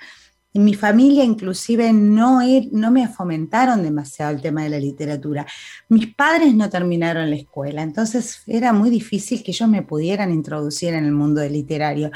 En 0.54 0.66
mi 0.66 0.74
familia 0.74 1.24
inclusive 1.24 1.94
no, 1.94 2.40
no 2.72 2.92
me 2.92 3.08
fomentaron 3.08 3.84
demasiado 3.84 4.34
el 4.36 4.42
tema 4.42 4.64
de 4.64 4.70
la 4.70 4.80
literatura. 4.80 5.46
Mis 5.88 6.14
padres 6.14 6.54
no 6.54 6.70
terminaron 6.70 7.30
la 7.30 7.38
escuela, 7.38 7.82
entonces 7.82 8.44
era 8.48 8.74
muy 8.74 8.90
difícil 8.90 9.44
que 9.44 9.52
ellos 9.52 9.70
me 9.70 9.82
pudieran 9.82 10.34
introducir 10.34 10.94
en 10.94 11.06
el 11.06 11.14
mundo 11.14 11.42
literario. 11.48 12.12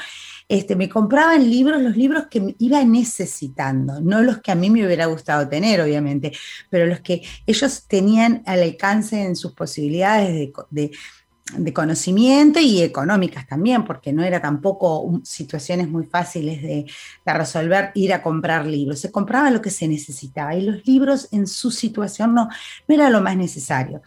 Este, 0.48 0.76
me 0.76 0.90
compraban 0.90 1.50
libros, 1.50 1.82
los 1.82 1.96
libros 1.96 2.26
que 2.30 2.56
iba 2.60 2.84
necesitando, 2.84 4.00
no 4.02 4.22
los 4.22 4.42
que 4.42 4.52
a 4.52 4.56
mí 4.56 4.70
me 4.70 4.86
hubiera 4.86 5.08
gustado 5.08 5.48
tener, 5.48 5.82
obviamente, 5.82 6.34
pero 6.70 6.86
los 6.86 7.00
que 7.00 7.24
ellos 7.48 7.86
tenían 7.88 8.44
al 8.46 8.62
alcance 8.62 9.24
en 9.24 9.36
sus 9.36 9.54
posibilidades 9.54 10.52
de, 10.70 10.92
conocimiento 11.74 12.60
y 12.60 12.82
económicas 12.82 13.48
también, 13.48 13.86
porque 13.86 14.12
no 14.12 14.24
era 14.24 14.42
tampoco 14.42 15.22
situaciones 15.24 15.88
muy 15.88 16.06
fáciles 16.06 16.62
de, 16.62 16.86
resolver 17.26 17.92
ir 17.94 18.14
a 18.14 18.22
comprar 18.22 18.66
libros. 18.66 19.00
Se 19.00 19.12
compraba 19.12 19.52
lo 19.52 19.62
que 19.62 19.70
se 19.70 19.88
necesitaba 19.88 20.56
y 20.56 20.62
los 20.62 20.86
libros 20.88 21.28
en 21.32 21.48
su 21.48 21.70
situación 21.70 22.34
no, 22.34 22.50
no 22.88 22.96
era 22.96 23.10
lo 23.10 23.22
más 23.22 23.38
necesario. 23.38 24.02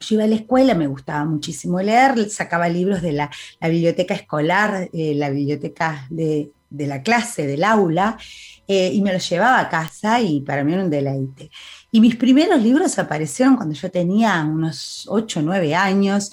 Yo 0.00 0.16
iba 0.16 0.24
a 0.24 0.26
la 0.26 0.34
escuela, 0.34 0.74
me 0.74 0.86
gustaba 0.86 1.24
muchísimo 1.24 1.80
leer, 1.80 2.28
sacaba 2.28 2.68
libros 2.68 3.00
de 3.00 3.12
la, 3.12 3.30
biblioteca 3.62 4.14
escolar, 4.14 4.90
eh, 4.92 5.14
la 5.14 5.30
biblioteca 5.30 6.06
de, 6.10 6.50
la 6.70 7.02
clase, 7.02 7.46
del 7.46 7.64
aula, 7.64 8.18
eh, 8.66 8.90
y 8.92 9.00
me 9.00 9.12
los 9.12 9.28
llevaba 9.28 9.60
a 9.60 9.68
casa 9.68 10.20
y 10.20 10.40
para 10.42 10.62
mí 10.62 10.74
era 10.74 10.82
un 10.82 10.90
deleite. 10.90 11.50
Y 11.94 12.00
mis 12.00 12.16
primeros 12.16 12.60
libros 12.60 12.98
aparecieron 12.98 13.54
cuando 13.54 13.76
yo 13.76 13.88
tenía 13.88 14.42
unos 14.44 15.04
8 15.06 15.38
o 15.38 15.42
9 15.44 15.76
años, 15.76 16.32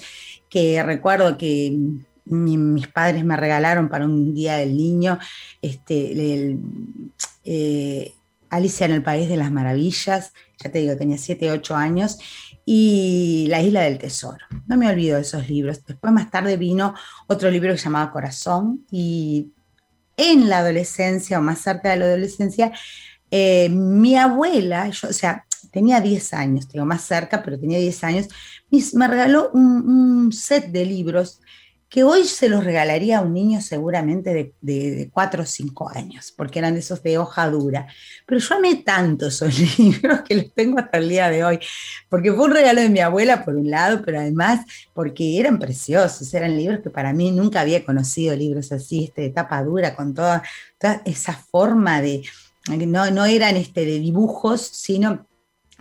que 0.50 0.82
recuerdo 0.82 1.38
que 1.38 1.78
mis 2.24 2.88
padres 2.88 3.24
me 3.24 3.36
regalaron 3.36 3.88
para 3.88 4.04
un 4.04 4.34
día 4.34 4.56
del 4.56 4.76
niño 4.76 5.20
este, 5.62 6.58
eh, 7.44 8.12
Alicia 8.50 8.86
en 8.86 8.92
el 8.92 9.04
País 9.04 9.28
de 9.28 9.36
las 9.36 9.52
Maravillas, 9.52 10.32
ya 10.58 10.68
te 10.68 10.80
digo, 10.80 10.96
tenía 10.96 11.16
7, 11.16 11.52
8 11.52 11.76
años, 11.76 12.18
y 12.66 13.46
La 13.48 13.62
Isla 13.62 13.82
del 13.82 13.98
Tesoro. 13.98 14.44
No 14.66 14.76
me 14.76 14.88
olvido 14.88 15.14
de 15.14 15.22
esos 15.22 15.48
libros. 15.48 15.84
Después 15.86 16.12
más 16.12 16.28
tarde 16.28 16.56
vino 16.56 16.92
otro 17.28 17.48
libro 17.52 17.70
que 17.70 17.78
se 17.78 17.84
llamaba 17.84 18.10
Corazón 18.10 18.84
y 18.90 19.52
en 20.16 20.48
la 20.48 20.58
adolescencia 20.58 21.38
o 21.38 21.42
más 21.42 21.60
cerca 21.60 21.90
de 21.90 21.98
la 21.98 22.06
adolescencia, 22.06 22.72
eh, 23.30 23.68
mi 23.68 24.16
abuela, 24.16 24.88
yo, 24.88 25.08
o 25.08 25.12
sea, 25.12 25.46
tenía 25.72 26.00
10 26.00 26.34
años, 26.34 26.68
tengo 26.68 26.86
más 26.86 27.02
cerca, 27.02 27.42
pero 27.42 27.58
tenía 27.58 27.78
10 27.78 28.04
años, 28.04 28.28
me 28.94 29.08
regaló 29.08 29.50
un 29.52 30.30
set 30.32 30.66
de 30.66 30.84
libros 30.86 31.40
que 31.92 32.04
hoy 32.04 32.24
se 32.24 32.48
los 32.48 32.64
regalaría 32.64 33.18
a 33.18 33.20
un 33.20 33.34
niño 33.34 33.60
seguramente 33.60 34.32
de, 34.32 34.54
de, 34.62 35.10
4 35.12 35.42
o 35.42 35.46
5 35.46 35.90
años, 35.94 36.32
porque 36.34 36.58
eran 36.58 36.72
de 36.72 36.80
esos 36.80 37.02
de 37.02 37.18
hoja 37.18 37.50
dura. 37.50 37.86
Pero 38.24 38.40
yo 38.40 38.54
amé 38.54 38.76
tanto 38.76 39.26
esos 39.26 39.58
libros 39.78 40.22
que 40.22 40.36
los 40.36 40.54
tengo 40.54 40.78
hasta 40.78 40.96
el 40.96 41.10
día 41.10 41.28
de 41.28 41.44
hoy, 41.44 41.58
porque 42.08 42.32
fue 42.32 42.46
un 42.46 42.52
regalo 42.52 42.80
de 42.80 42.88
mi 42.88 43.00
abuela 43.00 43.44
por 43.44 43.56
un 43.56 43.70
lado, 43.70 44.00
pero 44.02 44.20
además 44.20 44.64
porque 44.94 45.38
eran 45.38 45.58
preciosos, 45.58 46.32
eran 46.32 46.56
libros 46.56 46.80
que 46.80 46.88
para 46.88 47.12
mí 47.12 47.30
nunca 47.30 47.60
había 47.60 47.84
conocido 47.84 48.34
libros 48.34 48.72
así, 48.72 49.04
este, 49.04 49.20
de 49.20 49.30
tapa 49.30 49.62
dura, 49.62 49.94
con 49.94 50.14
toda, 50.14 50.42
toda 50.78 51.02
esa 51.04 51.34
forma 51.34 52.00
de, 52.00 52.22
no, 52.70 53.10
no 53.10 53.26
eran 53.26 53.56
este, 53.56 53.84
de 53.84 53.98
dibujos, 53.98 54.62
sino 54.62 55.26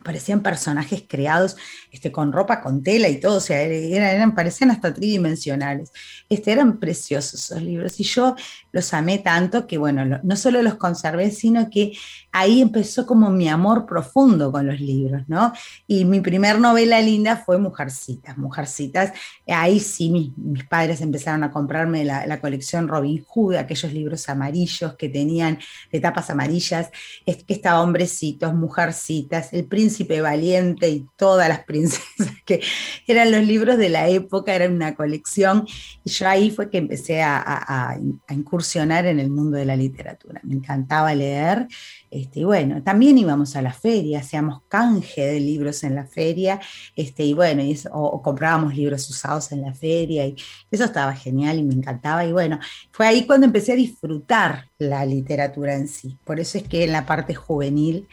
parecían 0.03 0.41
personajes 0.41 1.03
creados 1.07 1.57
este, 1.91 2.11
con 2.11 2.31
ropa, 2.31 2.61
con 2.61 2.83
tela 2.83 3.09
y 3.09 3.19
todo, 3.19 3.37
o 3.37 3.41
sea, 3.41 3.61
eran, 3.61 4.33
parecían 4.33 4.71
hasta 4.71 4.93
tridimensionales. 4.93 5.91
Este, 6.29 6.51
eran 6.51 6.79
preciosos 6.79 7.45
esos 7.45 7.61
libros 7.61 7.99
y 7.99 8.03
yo 8.03 8.35
los 8.71 8.93
amé 8.93 9.19
tanto 9.19 9.67
que, 9.67 9.77
bueno, 9.77 10.19
no 10.23 10.35
solo 10.35 10.61
los 10.61 10.75
conservé, 10.75 11.31
sino 11.31 11.69
que 11.69 11.93
ahí 12.31 12.61
empezó 12.61 13.05
como 13.05 13.29
mi 13.29 13.49
amor 13.49 13.85
profundo 13.85 14.51
con 14.51 14.67
los 14.67 14.79
libros, 14.79 15.23
¿no? 15.27 15.53
Y 15.87 16.05
mi 16.05 16.21
primer 16.21 16.59
novela 16.59 17.01
linda 17.01 17.35
fue 17.35 17.57
Mujercitas. 17.57 18.37
Mujercitas, 18.37 19.11
ahí 19.47 19.79
sí 19.79 20.09
mis, 20.09 20.63
padres 20.65 21.01
empezaron 21.01 21.43
a 21.43 21.51
comprarme 21.51 22.05
la, 22.05 22.41
colección 22.41 22.87
Robin 22.87 23.23
Hood, 23.27 23.55
aquellos 23.55 23.91
libros 23.93 24.27
amarillos 24.29 24.95
que 24.95 25.09
tenían 25.09 25.59
de 25.91 25.99
tapas 25.99 26.29
amarillas, 26.29 26.89
es 27.25 27.43
que 27.43 27.53
estaba 27.53 27.81
Hombrecitos, 27.81 28.53
Mujercitas, 28.53 29.53
El 29.53 29.65
Príncipe 29.65 29.90
Valiente 30.21 30.89
y 30.89 31.07
todas 31.15 31.47
las 31.49 31.63
princesas, 31.63 32.27
que 32.45 32.61
eran 33.07 33.31
los 33.31 33.45
libros 33.45 33.77
de 33.77 33.89
la 33.89 34.07
época, 34.09 34.53
eran 34.53 34.73
una 34.73 34.95
colección, 34.95 35.65
y 36.03 36.09
yo 36.09 36.27
ahí 36.27 36.51
fue 36.51 36.69
que 36.69 36.77
empecé 36.77 37.21
a, 37.21 37.97
incursionar 38.29 39.05
en 39.05 39.19
el 39.19 39.29
mundo 39.29 39.57
de 39.57 39.65
la 39.65 39.75
literatura. 39.75 40.41
Me 40.43 40.55
encantaba 40.55 41.13
leer 41.13 41.67
este, 42.09 42.41
y 42.41 42.43
bueno, 42.43 42.83
también 42.83 43.17
íbamos 43.17 43.55
a 43.55 43.61
la 43.61 43.73
feria, 43.73 44.19
hacíamos 44.19 44.61
canje 44.67 45.25
de 45.25 45.39
libros 45.39 45.83
en 45.83 45.95
la 45.95 46.05
feria, 46.05 46.59
este, 46.95 47.23
y 47.23 47.33
bueno, 47.33 47.63
o, 47.93 48.21
comprábamos 48.21 48.75
libros 48.75 49.09
usados 49.09 49.51
en 49.53 49.61
la 49.61 49.73
feria, 49.73 50.25
y 50.25 50.35
eso 50.69 50.83
estaba 50.83 51.13
genial 51.15 51.59
y 51.59 51.63
me 51.63 51.73
encantaba. 51.73 52.25
Y 52.25 52.33
bueno, 52.33 52.59
fue 52.91 53.07
ahí 53.07 53.25
cuando 53.25 53.45
empecé 53.45 53.73
a 53.73 53.75
disfrutar 53.75 54.69
la 54.77 55.05
literatura 55.05 55.75
en 55.75 55.87
sí. 55.87 56.17
Por 56.25 56.39
eso 56.39 56.57
es 56.57 56.65
que 56.65 56.83
en 56.83 56.91
la 56.91 57.05
parte 57.05 57.33
juvenil 57.33 58.07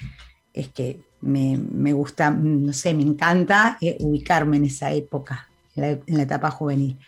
es 0.53 0.69
que 0.69 1.01
me, 1.21 1.93
gusta, 1.93 2.31
no 2.31 2.73
sé, 2.73 2.95
me 2.95 3.03
encanta 3.03 3.79
eh, 3.81 3.97
ubicarme 4.01 4.57
en 4.59 4.65
esa 4.65 4.93
época, 4.93 5.49
en 5.75 5.83
la, 5.83 5.99
la 6.07 6.23
etapa 6.23 6.51
juvenil. 6.51 6.99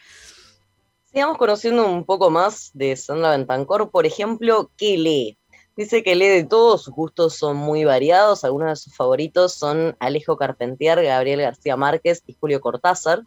Sigamos 1.13 1.39
conociendo 1.39 1.91
un 1.91 2.05
poco 2.05 2.31
más 2.31 2.71
de 2.73 2.95
Sandra 2.97 3.31
Bentancor, 3.31 3.91
por 3.91 4.07
ejemplo, 4.07 4.71
¿qué 4.77 4.97
lee? 4.97 5.39
Dice 5.77 6.03
que 6.03 6.15
lee 6.15 6.29
de 6.29 6.45
todo, 6.45 6.77
sus 6.79 6.93
gustos 6.93 7.35
son 7.37 7.57
muy 7.57 7.85
variados, 7.85 8.45
algunos 8.45 8.69
de 8.69 8.77
sus 8.77 8.95
favoritos 8.95 9.55
son 9.55 9.97
Alejo 9.99 10.37
Carpentier, 10.37 11.03
Gabriel 11.03 11.41
García 11.41 11.77
Márquez 11.77 12.23
y 12.27 12.37
Julio 12.39 12.61
Cortázar. 12.61 13.25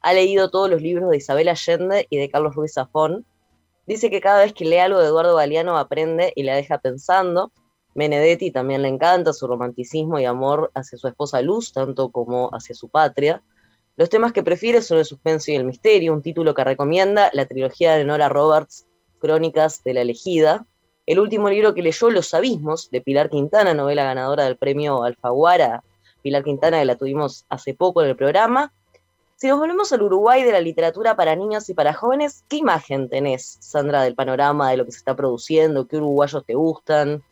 Ha 0.00 0.12
leído 0.14 0.50
todos 0.50 0.70
los 0.70 0.80
libros 0.80 1.10
de 1.10 1.18
Isabel 1.18 1.48
Allende 1.48 2.06
y 2.08 2.16
de 2.16 2.30
Carlos 2.30 2.54
Ruiz 2.54 2.72
Zafón. 2.72 3.26
Dice 3.86 4.08
que 4.08 4.20
cada 4.20 4.42
vez 4.42 4.54
que 4.54 4.64
lee 4.64 4.78
algo 4.78 4.98
de 4.98 5.08
Eduardo 5.08 5.36
Galeano 5.36 5.76
aprende 5.76 6.32
y 6.34 6.44
la 6.44 6.54
deja 6.54 6.78
pensando. 6.78 7.52
Benedetti 7.94 8.50
también 8.50 8.82
le 8.82 8.88
encanta 8.88 9.32
su 9.32 9.46
romanticismo 9.46 10.18
y 10.18 10.24
amor 10.24 10.70
hacia 10.74 10.98
su 10.98 11.08
esposa 11.08 11.42
Luz, 11.42 11.72
tanto 11.72 12.10
como 12.10 12.50
hacia 12.52 12.74
su 12.74 12.88
patria. 12.88 13.42
Los 13.96 14.08
temas 14.08 14.32
que 14.32 14.42
prefiere 14.42 14.82
son 14.82 14.98
el 14.98 15.04
suspenso 15.04 15.50
y 15.50 15.56
el 15.56 15.64
misterio, 15.64 16.12
un 16.12 16.22
título 16.22 16.54
que 16.54 16.64
recomienda 16.64 17.30
la 17.32 17.46
trilogía 17.46 17.94
de 17.94 18.04
Nora 18.04 18.28
Roberts, 18.28 18.86
Crónicas 19.18 19.82
de 19.84 19.94
la 19.94 20.00
Elegida, 20.02 20.66
el 21.10 21.18
último 21.18 21.50
libro 21.50 21.74
que 21.74 21.82
leyó, 21.82 22.08
Los 22.08 22.32
Abismos, 22.34 22.88
de 22.90 23.00
Pilar 23.00 23.30
Quintana, 23.30 23.74
novela 23.74 24.04
ganadora 24.04 24.44
del 24.44 24.56
premio 24.56 25.02
Alfaguara. 25.02 25.82
Pilar 26.22 26.44
Quintana, 26.44 26.78
que 26.78 26.84
la 26.84 26.96
tuvimos 26.96 27.46
hace 27.48 27.74
poco 27.74 28.00
en 28.02 28.10
el 28.10 28.16
programa. 28.16 28.72
Si 29.34 29.48
nos 29.48 29.58
volvemos 29.58 29.92
al 29.92 30.02
Uruguay 30.02 30.44
de 30.44 30.52
la 30.52 30.60
literatura 30.60 31.16
para 31.16 31.34
niños 31.34 31.68
y 31.68 31.74
para 31.74 31.94
jóvenes, 31.94 32.44
¿qué 32.48 32.58
imagen 32.58 33.08
tenés, 33.08 33.56
Sandra, 33.58 34.02
del 34.02 34.14
panorama, 34.14 34.70
de 34.70 34.76
lo 34.76 34.84
que 34.84 34.92
se 34.92 34.98
está 34.98 35.16
produciendo? 35.16 35.88
¿Qué 35.88 35.96
uruguayos 35.96 36.44
te 36.44 36.54
gustan? 36.54 37.24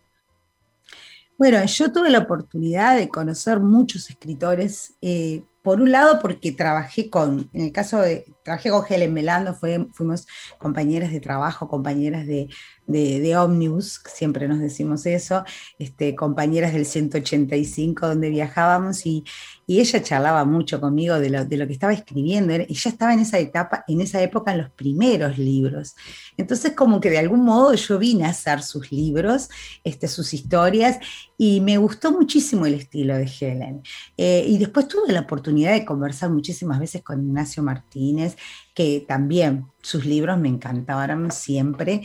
Bueno, 1.38 1.64
yo 1.64 1.92
tuve 1.92 2.10
la 2.10 2.18
oportunidad 2.18 2.96
de 2.96 3.08
conocer 3.08 3.60
muchos 3.60 4.10
escritores, 4.10 4.96
eh, 5.00 5.44
por 5.62 5.80
un 5.80 5.92
lado 5.92 6.18
porque 6.20 6.50
trabajé 6.50 7.10
con, 7.10 7.48
en 7.52 7.66
el 7.66 7.72
caso 7.72 8.00
de, 8.00 8.24
trabajé 8.42 8.70
con 8.70 8.84
Helen 8.88 9.14
Melando, 9.14 9.54
fuimos 9.54 10.26
compañeras 10.58 11.12
de 11.12 11.20
trabajo, 11.20 11.68
compañeras 11.68 12.26
de, 12.26 12.48
de, 12.88 13.20
de, 13.20 13.36
Omnibus, 13.36 14.00
siempre 14.12 14.48
nos 14.48 14.58
decimos 14.58 15.06
eso, 15.06 15.44
este, 15.78 16.16
compañeras 16.16 16.72
del 16.72 16.86
185 16.86 18.08
donde 18.08 18.30
viajábamos 18.30 19.06
y, 19.06 19.24
y 19.66 19.80
ella 19.80 20.02
charlaba 20.02 20.46
mucho 20.46 20.80
conmigo 20.80 21.20
de 21.20 21.28
lo, 21.28 21.44
de 21.44 21.56
lo, 21.58 21.66
que 21.66 21.74
estaba 21.74 21.92
escribiendo, 21.92 22.56
ya 22.56 22.90
estaba 22.90 23.12
en 23.12 23.20
esa 23.20 23.38
etapa, 23.38 23.84
en 23.86 24.00
esa 24.00 24.22
época 24.22 24.52
en 24.52 24.58
los 24.58 24.70
primeros 24.70 25.36
libros. 25.36 25.94
Entonces 26.38 26.72
como 26.72 27.00
que 27.00 27.10
de 27.10 27.18
algún 27.18 27.44
modo 27.44 27.74
yo 27.74 27.98
vine 27.98 28.24
a 28.24 28.30
hacer 28.30 28.62
sus 28.62 28.90
libros, 28.90 29.50
este, 29.84 30.08
sus 30.08 30.32
historias, 30.32 30.98
y 31.36 31.60
me 31.60 31.76
gustó 31.76 32.10
muchísimo 32.10 32.64
el 32.64 32.74
estilo 32.74 33.14
de 33.16 33.30
Helen. 33.40 33.82
Eh, 34.16 34.44
y 34.48 34.56
después 34.56 34.88
tuve 34.88 35.12
la 35.12 35.20
oportunidad 35.20 35.72
de 35.72 35.84
conversar 35.84 36.30
muchísimas 36.30 36.80
veces 36.80 37.02
con 37.02 37.22
Ignacio 37.22 37.62
Martínez, 37.62 38.36
que 38.78 39.04
también 39.08 39.66
sus 39.82 40.04
libros 40.06 40.38
me 40.38 40.46
encantaron 40.46 41.32
siempre. 41.32 42.02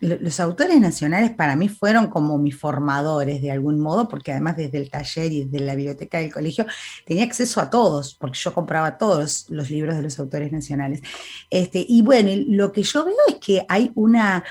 los 0.00 0.40
autores 0.40 0.80
nacionales 0.80 1.32
para 1.32 1.56
mí 1.56 1.68
fueron 1.68 2.06
como 2.06 2.38
mis 2.38 2.58
formadores 2.58 3.42
de 3.42 3.50
algún 3.50 3.80
modo, 3.80 4.08
porque 4.08 4.32
además 4.32 4.56
desde 4.56 4.78
el 4.78 4.88
taller 4.88 5.30
y 5.30 5.44
desde 5.44 5.62
la 5.62 5.74
biblioteca 5.74 6.16
del 6.16 6.32
colegio 6.32 6.64
tenía 7.04 7.24
acceso 7.24 7.60
a 7.60 7.68
todos, 7.68 8.14
porque 8.14 8.38
yo 8.38 8.54
compraba 8.54 8.96
todos 8.96 9.44
los 9.50 9.68
libros 9.68 9.94
de 9.94 10.04
los 10.04 10.18
autores 10.18 10.50
nacionales. 10.52 11.02
Este, 11.50 11.84
y 11.86 12.00
bueno, 12.00 12.30
lo 12.48 12.72
que 12.72 12.82
yo 12.82 13.04
veo 13.04 13.14
es 13.28 13.34
que 13.34 13.66
hay 13.68 13.92
una 13.94 14.42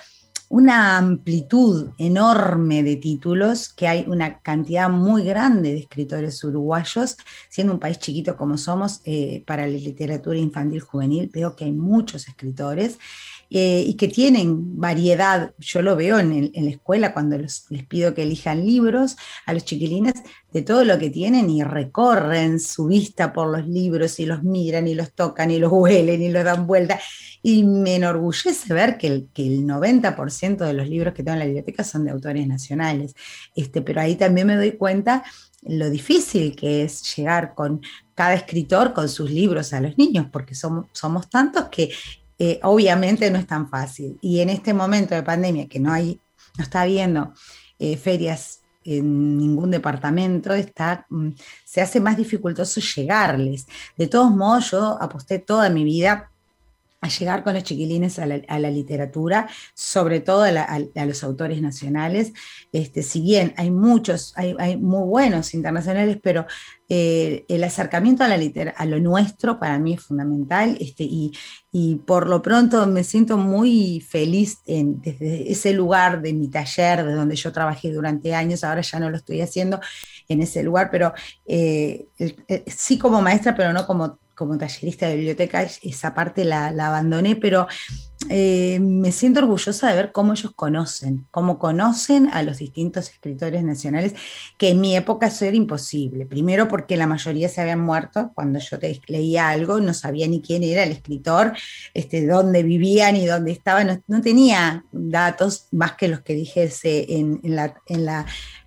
una 0.50 0.98
amplitud 0.98 1.90
enorme 1.98 2.84
de 2.84 2.98
títulos, 2.98 3.70
que 3.74 3.88
hay 3.88 4.06
una 4.08 4.40
cantidad 4.40 4.90
muy 4.90 5.24
grande 5.24 5.74
de 5.74 5.80
escritores 5.80 6.44
uruguayos, 6.44 7.18
siendo 7.50 7.74
un 7.74 7.80
país 7.80 8.00
chiquito 8.00 8.38
como 8.38 8.58
somos, 8.58 9.02
eh, 9.06 9.44
para 9.46 9.68
la 9.68 9.78
literatura 9.78 10.38
infantil 10.38 10.82
juvenil, 10.82 11.30
veo 11.34 11.56
que 11.56 11.66
hay 11.66 11.72
muchos 11.72 12.28
escritores. 12.28 13.00
Eh, 13.50 13.84
y 13.88 13.94
que 13.94 14.08
tienen 14.08 14.80
variedad. 14.80 15.54
Yo 15.60 15.82
lo 15.82 15.96
veo 15.96 16.20
en, 16.20 16.52
la 16.54 16.70
escuela 16.70 17.14
cuando 17.14 17.38
les 17.38 17.66
pido 17.88 18.14
que 18.14 18.24
elijan 18.24 18.66
libros 18.66 19.18
a 19.46 19.54
los 19.54 19.64
chiquilines 19.64 20.16
de 20.52 20.62
todo 20.64 20.84
lo 20.84 20.98
que 20.98 21.10
tienen 21.10 21.50
y 21.50 21.64
recorren 21.64 22.60
su 22.60 22.88
vista 22.88 23.34
por 23.34 23.48
los 23.56 23.68
libros 23.68 24.20
y 24.20 24.26
los 24.26 24.44
miran 24.44 24.88
y 24.88 24.96
los 24.96 25.12
tocan 25.14 25.52
y 25.52 25.60
los 25.60 25.72
huelen 25.72 26.22
y 26.22 26.30
los 26.30 26.44
dan 26.44 26.66
vuelta. 26.66 27.00
Y 27.44 27.64
me 27.64 27.96
enorgullece 27.96 28.74
ver 28.74 28.98
que 28.98 29.08
el, 29.08 29.30
que 29.32 29.46
el 29.46 29.66
90% 29.66 30.58
de 30.58 30.74
los 30.74 30.90
libros 30.90 31.14
que 31.14 31.24
tengo 31.24 31.34
en 31.34 31.40
la 31.40 31.46
biblioteca 31.46 31.84
son 31.84 32.06
de 32.06 32.12
autores 32.12 32.48
nacionales. 32.48 33.14
Este, 33.56 33.82
pero 33.82 34.02
ahí 34.02 34.16
también 34.16 34.48
me 34.48 34.56
doy 34.56 34.72
cuenta 34.72 35.24
lo 35.68 35.90
difícil 35.90 36.56
que 36.56 36.84
es 36.84 37.16
llegar 37.16 37.54
con 37.56 37.82
cada 38.14 38.34
escritor 38.34 38.94
con 38.94 39.10
sus 39.10 39.30
libros 39.30 39.74
a 39.74 39.82
los 39.82 39.98
niños, 39.98 40.28
porque 40.32 40.56
somos, 40.56 40.86
somos 40.94 41.30
tantos 41.30 41.70
que 41.70 41.92
eh, 42.38 42.60
obviamente 42.64 43.30
no 43.32 43.40
es 43.40 43.48
tan 43.48 43.70
fácil. 43.70 44.18
Y 44.22 44.40
en 44.40 44.50
este 44.50 44.74
momento 44.74 45.16
de 45.16 45.24
pandemia, 45.24 45.68
que 45.68 45.80
no 45.80 45.92
hay, 45.92 46.20
no 46.58 46.64
está 46.64 46.82
habiendo 46.82 47.34
eh, 47.80 47.98
ferias 47.98 48.62
en 48.84 49.38
ningún 49.38 49.72
departamento, 49.72 50.54
mm, 51.10 51.30
se 51.64 51.82
hace 51.82 52.00
más 52.00 52.18
dificultoso 52.18 52.80
llegarles. 52.80 53.66
De 53.98 54.08
todos 54.08 54.32
modos, 54.32 54.72
yo 54.72 54.98
aposté 55.02 55.40
toda 55.40 55.70
mi 55.70 55.84
vida 55.84 56.32
a 57.06 57.10
llegar 57.10 57.44
con 57.44 57.54
los 57.54 57.64
chiquilines 57.64 58.20
a 58.20 58.26
la, 58.26 58.70
literatura, 58.70 59.48
sobre 59.74 60.20
todo 60.20 60.44
a, 60.44 61.06
los 61.06 61.24
autores 61.24 61.62
nacionales. 61.62 62.34
Este, 62.72 63.04
si 63.04 63.22
bien 63.22 63.54
hay 63.58 63.72
muchos, 63.72 64.34
hay, 64.36 64.78
muy 64.78 65.08
buenos 65.08 65.54
internacionales, 65.54 66.18
pero 66.22 66.46
eh, 66.90 67.46
el 67.48 67.64
acercamiento 67.64 68.24
a, 68.24 68.86
lo 68.86 69.00
nuestro 69.00 69.60
para 69.60 69.80
mí 69.80 69.94
es 69.94 70.02
fundamental 70.02 70.78
este, 70.80 71.04
y, 71.04 71.32
por 72.06 72.30
lo 72.30 72.42
pronto 72.42 72.88
me 72.88 73.04
siento 73.04 73.38
muy 73.38 74.00
feliz 74.00 74.60
desde 74.66 75.52
ese 75.52 75.74
lugar 75.74 76.22
de 76.22 76.34
mi 76.34 76.48
taller, 76.48 77.06
de 77.06 77.14
donde 77.14 77.36
yo 77.36 77.52
trabajé 77.52 77.92
durante 77.92 78.34
años, 78.34 78.64
ahora 78.64 78.80
ya 78.80 78.98
no 78.98 79.10
lo 79.10 79.18
estoy 79.18 79.42
haciendo 79.42 79.82
en 80.30 80.42
ese 80.42 80.64
lugar, 80.64 80.90
pero 80.90 81.14
eh, 81.46 82.08
sí 82.66 82.98
como 82.98 83.22
maestra, 83.22 83.54
pero 83.56 83.74
no 83.74 83.86
como 83.86 84.18
como 84.36 84.58
tallerista 84.58 85.08
de 85.08 85.16
biblioteca, 85.16 85.64
esa 85.64 86.14
parte 86.14 86.46
la, 86.46 86.68
abandoné, 86.68 87.36
pero 87.36 87.68
eh, 88.30 88.80
me 88.80 89.12
siento 89.12 89.40
orgullosa 89.40 89.90
de 89.90 89.96
ver 89.96 90.12
cómo 90.12 90.34
ellos 90.34 90.52
conocen, 90.56 91.28
cómo 91.32 91.60
conocen 91.60 92.30
a 92.32 92.44
los 92.44 92.58
distintos 92.58 93.10
escritores 93.10 93.64
nacionales, 93.64 94.14
que 94.58 94.70
en 94.70 94.82
mi 94.82 94.96
época 94.96 95.28
eso 95.28 95.46
era 95.46 95.56
imposible. 95.56 96.26
Primero 96.26 96.68
porque 96.68 96.98
la 96.98 97.08
mayoría 97.08 97.50
se 97.50 97.62
habían 97.62 97.82
muerto 97.82 98.32
cuando 98.34 98.60
yo 98.60 98.78
leía 99.08 99.50
algo, 99.50 99.80
no 99.80 99.94
sabía 99.94 100.28
ni 100.28 100.42
quién 100.42 100.64
era 100.64 100.84
el 100.84 100.92
escritor, 100.92 101.54
este, 101.94 102.26
dónde 102.26 102.64
vivían 102.64 103.16
y 103.16 103.26
dónde 103.26 103.52
estaban, 103.52 104.04
no, 104.08 104.22
tenía 104.22 104.86
datos 104.92 105.68
más 105.72 105.94
que 105.94 106.08
los 106.08 106.22
que 106.22 106.36
la, 107.44 107.76
en 107.88 108.06
la 108.06 108.26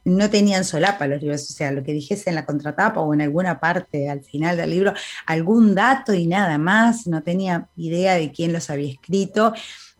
no 0.08 0.30
tenían 0.30 0.64
solapa 0.64 1.06
los 1.06 1.20
libros, 1.20 1.48
o 1.50 1.52
sea, 1.52 1.70
lo 1.70 1.82
que 1.82 1.92
dijese 1.92 2.30
en 2.30 2.36
la 2.36 2.46
contratapa 2.46 3.00
o 3.00 3.14
en 3.14 3.20
alguna 3.20 3.60
parte 3.60 4.08
al 4.08 4.22
final 4.22 4.56
del 4.56 4.70
libro, 4.70 4.92
algún 5.26 5.74
dato 5.74 6.14
y 6.14 6.26
nada 6.26 6.58
más, 6.58 7.06
no 7.06 7.22
tenía 7.22 7.68
idea 7.76 8.14
de 8.14 8.32
quién 8.32 8.52
los 8.52 8.70
había 8.70 8.92
escrito. 8.92 9.52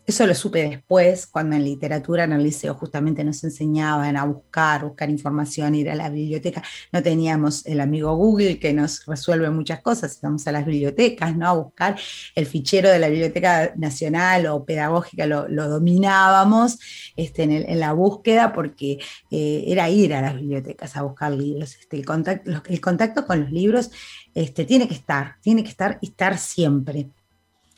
Eso 0.09 0.25
lo 0.25 0.33
supe 0.33 0.67
después, 0.67 1.27
cuando 1.27 1.55
en 1.55 1.63
literatura 1.63 2.23
en 2.23 2.33
el 2.33 2.41
liceo 2.41 2.73
justamente 2.73 3.23
nos 3.23 3.43
enseñaban 3.43 4.17
a 4.17 4.25
buscar, 4.25 4.83
buscar 4.83 5.07
información, 5.07 5.75
ir 5.75 5.87
a 5.91 5.93
la 5.93 6.09
biblioteca. 6.09 6.63
No 6.91 7.03
teníamos 7.03 7.63
el 7.67 7.79
amigo 7.79 8.15
Google 8.15 8.57
que 8.57 8.73
nos 8.73 9.05
resuelve 9.05 9.51
muchas 9.51 9.81
cosas, 9.81 10.17
íbamos 10.19 10.47
a 10.47 10.51
las 10.51 10.65
bibliotecas, 10.65 11.37
¿no? 11.37 11.47
A 11.47 11.53
buscar 11.53 11.95
el 12.33 12.47
fichero 12.47 12.89
de 12.89 12.97
la 12.97 13.07
Biblioteca 13.07 13.71
Nacional 13.75 14.47
o 14.47 14.65
Pedagógica, 14.65 15.27
lo, 15.27 15.45
dominábamos 15.47 16.79
este, 17.15 17.43
en, 17.43 17.79
la 17.79 17.93
búsqueda 17.93 18.51
porque 18.51 18.97
eh, 19.29 19.63
era 19.67 19.91
ir 19.91 20.15
a 20.15 20.21
las 20.21 20.33
bibliotecas 20.33 20.97
a 20.97 21.03
buscar 21.03 21.33
libros. 21.33 21.75
Este, 21.75 21.97
el, 21.97 22.81
contacto, 22.81 23.27
con 23.27 23.41
los 23.41 23.51
libros 23.51 23.91
este, 24.33 24.65
tiene 24.65 24.87
que 24.87 24.95
estar, 24.95 25.35
tiene 25.39 25.63
que 25.63 25.69
estar 25.69 25.99
y 26.01 26.07
estar 26.07 26.35
siempre. 26.39 27.11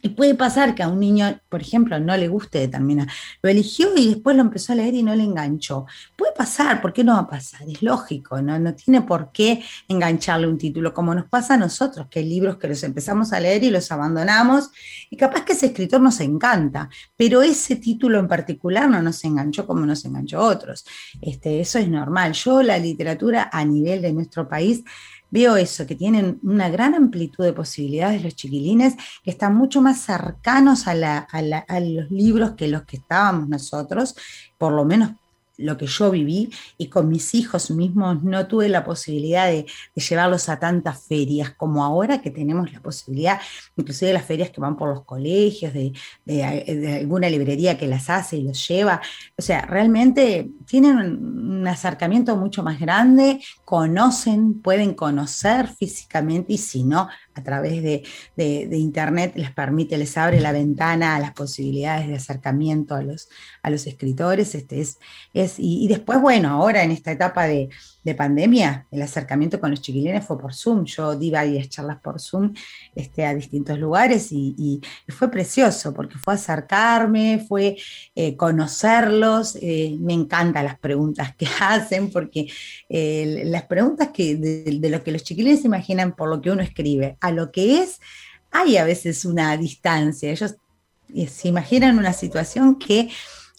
Y 0.02 0.10
puede 0.10 0.36
pasar 0.36 0.74
que 0.74 0.84
a 0.84 0.88
un 0.88 1.00
niño, 1.00 1.40
por 1.48 1.62
ejemplo, 1.62 2.00
no 2.00 2.18
le 2.18 2.28
guste 2.28 2.60
determinar. 2.60 3.08
Lo 3.42 3.50
eligió 3.50 3.90
y 3.96 4.10
después 4.10 4.36
lo 4.36 4.42
empezó 4.42 4.74
a 4.74 4.76
leer 4.76 4.96
y 4.96 5.04
no 5.04 5.16
le 5.16 5.24
enganchó. 5.24 5.86
Puede 6.16 6.34
pasar, 6.34 6.82
¿por 6.82 6.92
qué 6.92 7.04
no 7.04 7.14
va 7.14 7.20
a 7.20 7.28
pasar? 7.28 7.70
Es 7.70 7.82
lógico, 7.84 8.42
¿no? 8.42 8.58
No 8.58 8.74
tiene 8.74 9.02
por 9.04 9.32
qué 9.32 9.64
engancharle 9.88 10.48
un 10.48 10.58
título, 10.58 10.94
como 10.94 11.14
nos 11.14 11.26
pasa 11.26 11.54
a 11.54 11.58
nosotros, 11.58 12.08
que 12.10 12.20
hay 12.20 12.26
libros 12.26 12.58
que 12.58 12.68
los 12.68 12.82
empezamos 12.84 13.32
a 13.32 13.40
leer 13.40 13.64
y 13.64 13.70
los 13.70 13.92
abandonamos, 13.92 14.72
y 15.10 15.18
capaz 15.18 15.46
que 15.46 15.54
ese 15.54 15.68
escritor 15.68 16.02
nos 16.02 16.20
encanta, 16.20 16.90
pero 17.16 17.42
ese 17.42 17.76
título 17.76 18.20
en 18.20 18.28
particular 18.28 18.90
no 18.90 19.02
nos 19.02 19.24
enganchó 19.24 19.68
como 19.68 19.86
nos 19.86 20.04
enganchó 20.06 20.40
otros. 20.40 20.86
Este, 21.22 21.60
eso 21.60 21.78
es 21.78 21.88
normal. 21.88 22.34
Yo 22.34 22.64
la 22.64 22.78
literatura 22.78 23.50
a 23.52 23.64
nivel 23.64 24.02
de 24.02 24.14
nuestro 24.14 24.48
país 24.48 24.84
veo 25.32 25.56
eso, 25.56 25.88
que 25.88 25.96
tienen 25.96 26.40
una 26.44 26.70
gran 26.70 26.94
amplitud 26.94 27.44
de 27.44 27.54
posibilidades 27.54 28.24
los 28.24 28.36
chiquilines, 28.36 28.96
que 29.24 29.32
están 29.32 29.56
mucho 29.56 29.82
más 29.82 30.02
cercanos 30.02 30.88
a, 30.88 30.94
los 30.94 32.12
libros 32.12 32.52
que 32.52 32.68
los 32.68 32.84
que 32.84 32.98
estábamos 32.98 33.48
nosotros, 33.50 34.16
por 34.58 34.74
lo 34.74 34.86
menos 34.86 35.12
lo 35.58 35.78
que 35.78 35.86
yo 35.86 36.12
viví 36.12 36.50
y 36.78 36.88
con 36.88 37.10
mis 37.10 37.34
hijos 37.36 37.72
mismos 37.72 38.24
no 38.24 38.48
tuve 38.48 38.70
la 38.70 38.84
posibilidad 38.84 39.48
de, 39.48 39.66
llevarlos 39.96 40.50
a 40.50 40.60
tantas 40.60 41.04
ferias 41.04 41.52
como 41.52 41.84
ahora 41.84 42.22
que 42.22 42.32
tenemos 42.32 42.72
la 42.74 42.82
posibilidad, 42.82 43.40
inclusive 43.76 44.08
de 44.08 44.14
las 44.16 44.26
ferias 44.26 44.50
que 44.50 44.60
van 44.60 44.76
por 44.76 44.90
los 44.90 45.04
colegios, 45.06 45.74
de, 45.74 45.94
alguna 47.00 47.30
librería 47.30 47.78
que 47.78 47.88
las 47.88 48.10
hace 48.10 48.38
y 48.38 48.44
los 48.44 48.68
lleva. 48.68 49.02
O 49.38 49.42
sea, 49.42 49.62
realmente 49.62 50.50
tienen 50.66 50.98
un 50.98 51.68
acercamiento 51.68 52.36
mucho 52.36 52.64
más 52.64 52.80
grande, 52.80 53.42
conocen, 53.64 54.62
pueden 54.62 54.94
conocer 54.94 55.68
físicamente 55.68 56.54
y 56.54 56.58
si 56.58 56.84
no, 56.84 57.08
a 57.34 57.44
través 57.44 57.82
de, 57.84 58.04
Internet 58.78 59.34
les 59.36 59.52
permite, 59.52 59.98
les 59.98 60.18
abre 60.18 60.40
la 60.40 60.52
ventana 60.52 61.16
a 61.16 61.20
las 61.20 61.34
posibilidades 61.34 62.08
de 62.08 62.16
acercamiento 62.16 62.96
a 62.96 63.02
los, 63.02 63.30
a 63.64 63.70
los 63.70 63.88
escritores. 63.88 64.56
Este 64.56 64.82
es, 64.82 65.00
es, 65.34 65.56
y, 65.58 65.88
después, 65.88 66.20
bueno, 66.20 66.50
ahora 66.50 66.84
en 66.84 66.92
esta 66.92 67.12
etapa 67.12 67.48
de, 67.48 67.70
pandemia, 68.16 68.88
el 68.92 69.02
acercamiento 69.02 69.60
con 69.60 69.72
los 69.72 69.82
chiquilines 69.82 70.26
fue 70.26 70.40
por 70.40 70.54
Zoom. 70.54 70.86
Yo 70.86 71.16
di 71.16 71.30
varias 71.30 71.70
charlas 71.70 72.00
por 72.00 72.20
Zoom 72.20 72.54
este, 72.96 73.26
a 73.26 73.34
distintos 73.36 73.78
lugares 73.78 74.32
y, 74.32 74.82
fue 75.08 75.30
precioso 75.30 75.94
porque 75.94 76.18
fue 76.18 76.34
acercarme, 76.34 77.46
fue 77.48 77.78
eh, 78.16 78.36
conocerlos. 78.36 79.58
Eh, 79.62 79.96
me 80.00 80.14
encantan 80.14 80.66
las 80.66 80.80
preguntas 80.80 81.36
que 81.36 81.48
hacen 81.60 82.12
porque 82.12 82.48
eh, 82.90 83.44
las 83.46 83.64
preguntas 83.64 84.10
que, 84.10 84.36
de, 84.36 84.80
de 84.80 84.90
lo 84.90 85.04
que 85.04 85.12
los 85.12 85.24
chiquilines 85.24 85.62
se 85.62 85.68
imaginan 85.68 86.16
por 86.16 86.30
lo 86.30 86.42
que 86.42 86.52
uno 86.52 86.64
escribe 86.64 87.18
a 87.22 87.32
lo 87.32 87.52
que 87.52 87.80
es, 87.80 88.00
hay 88.50 88.78
a 88.78 88.84
veces 88.84 89.26
una 89.26 89.56
distancia. 89.58 90.32
Ellos 90.32 90.56
se 91.28 91.48
imaginan 91.48 91.98
una 91.98 92.14
situación 92.14 92.80
que 92.80 93.10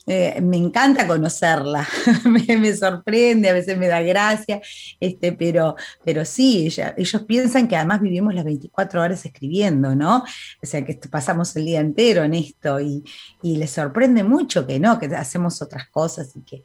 eh, 0.07 0.41
me 0.41 0.57
encanta 0.57 1.07
conocerla, 1.07 1.87
me, 2.25 2.75
sorprende, 2.75 3.49
a 3.49 3.53
veces 3.53 3.79
me 3.79 3.87
da 3.87 4.03
gracia, 4.03 4.61
este, 4.99 5.33
pero, 5.33 5.77
pero 6.05 6.25
sí, 6.25 6.69
ellos 6.97 7.23
piensan 7.23 7.69
que 7.69 7.77
además 7.77 8.01
vivimos 8.01 8.35
las 8.35 8.45
24 8.45 9.01
horas 9.01 9.25
escribiendo, 9.25 9.95
¿no? 9.95 10.25
O 10.61 10.67
sea, 10.67 10.85
que 10.85 10.95
pasamos 11.09 11.55
el 11.55 11.67
día 11.67 11.81
entero 11.81 12.25
en 12.25 12.35
esto 12.35 12.81
y, 12.81 13.05
les 13.43 13.71
sorprende 13.71 14.25
mucho 14.25 14.67
que 14.67 14.81
no, 14.81 14.99
que 14.99 15.07
hacemos 15.07 15.63
otras 15.63 15.89
cosas 15.89 16.35
y 16.35 16.43
que, 16.43 16.63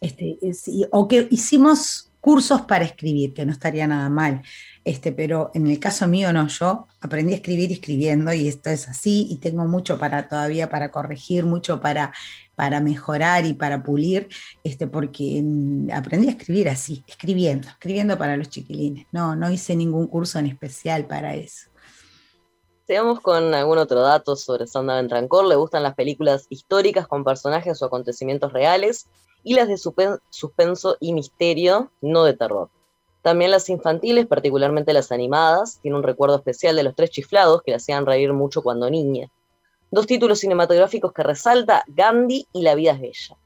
este, 0.00 0.38
o 0.92 1.08
que 1.08 1.26
hicimos 1.30 2.08
cursos 2.20 2.62
para 2.62 2.84
escribir, 2.84 3.32
que 3.32 3.46
no 3.46 3.52
estaría 3.52 3.86
nada 3.86 4.08
mal. 4.08 4.42
Este, 4.88 5.12
pero 5.12 5.50
en 5.52 5.66
el 5.66 5.78
caso 5.78 6.08
mío 6.08 6.32
no, 6.32 6.48
yo 6.48 6.86
aprendí 7.02 7.34
a 7.34 7.36
escribir 7.36 7.70
escribiendo 7.70 8.32
y 8.32 8.48
esto 8.48 8.70
es 8.70 8.88
así 8.88 9.26
y 9.28 9.36
tengo 9.36 9.66
mucho 9.66 9.98
para 9.98 10.30
todavía 10.30 10.70
para 10.70 10.90
corregir, 10.90 11.44
mucho 11.44 11.78
para, 11.78 12.14
para 12.54 12.80
mejorar 12.80 13.44
y 13.44 13.52
para 13.52 13.82
pulir, 13.82 14.30
este, 14.64 14.86
porque 14.86 15.42
mm, 15.44 15.90
aprendí 15.92 16.28
a 16.28 16.30
escribir 16.30 16.70
así, 16.70 17.04
escribiendo, 17.06 17.68
escribiendo 17.68 18.16
para 18.16 18.38
los 18.38 18.48
chiquilines. 18.48 19.06
No, 19.12 19.36
no 19.36 19.50
hice 19.50 19.76
ningún 19.76 20.06
curso 20.06 20.38
en 20.38 20.46
especial 20.46 21.04
para 21.04 21.34
eso. 21.34 21.68
Sigamos 22.86 23.20
con 23.20 23.52
algún 23.52 23.76
otro 23.76 24.00
dato 24.00 24.36
sobre 24.36 24.66
Sandra 24.66 24.96
Bentrancor. 24.96 25.44
Le 25.44 25.56
gustan 25.56 25.82
las 25.82 25.96
películas 25.96 26.46
históricas 26.48 27.06
con 27.06 27.24
personajes 27.24 27.82
o 27.82 27.84
acontecimientos 27.84 28.54
reales 28.54 29.06
y 29.44 29.52
las 29.52 29.68
de 29.68 29.76
suspenso 29.76 30.96
y 30.98 31.12
misterio, 31.12 31.92
no 32.00 32.24
de 32.24 32.32
terror. 32.32 32.70
También 33.22 33.50
las 33.50 33.68
infantiles, 33.68 34.26
particularmente 34.26 34.92
las 34.92 35.12
animadas, 35.12 35.80
tiene 35.82 35.96
un 35.96 36.02
recuerdo 36.02 36.36
especial 36.36 36.76
de 36.76 36.84
los 36.84 36.94
tres 36.94 37.10
chiflados 37.10 37.62
que 37.62 37.72
le 37.72 37.76
hacían 37.76 38.06
reír 38.06 38.32
mucho 38.32 38.62
cuando 38.62 38.88
niña. 38.88 39.28
Dos 39.90 40.06
títulos 40.06 40.40
cinematográficos 40.40 41.12
que 41.12 41.22
resalta, 41.22 41.82
Gandhi 41.88 42.46
y 42.52 42.62
La 42.62 42.74
vida 42.74 42.92
es 42.92 43.00
bella. 43.00 43.36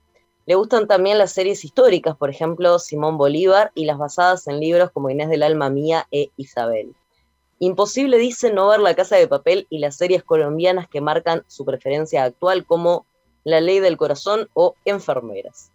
Le 0.45 0.57
gustan 0.57 0.89
también 0.89 1.19
las 1.19 1.33
series 1.33 1.65
históricas, 1.65 2.17
por 2.17 2.29
ejemplo, 2.29 2.79
Simón 2.81 3.17
Bolívar 3.17 3.71
y 3.75 3.85
las 3.85 3.97
basadas 3.97 4.49
en 4.49 4.59
libros 4.59 4.91
como 4.91 5.09
Inés 5.09 5.29
del 5.29 5.45
Alma 5.45 5.71
Mía 5.71 6.09
e 6.11 6.31
Isabel. 6.37 6.95
Imposible 7.61 8.19
dice 8.19 8.53
no 8.53 8.67
ver 8.67 8.81
La 8.81 8.97
Casa 8.97 9.15
de 9.15 9.29
Papel 9.29 9.69
y 9.71 9.79
las 9.79 9.97
series 9.97 10.25
colombianas 10.25 10.89
que 10.89 11.01
marcan 11.01 11.45
su 11.47 11.65
preferencia 11.65 12.25
actual 12.25 12.67
como 12.67 13.07
La 13.45 13.61
Ley 13.61 13.79
del 13.79 13.97
Corazón 13.97 14.49
o 14.53 14.75
Enfermeras. 14.85 15.71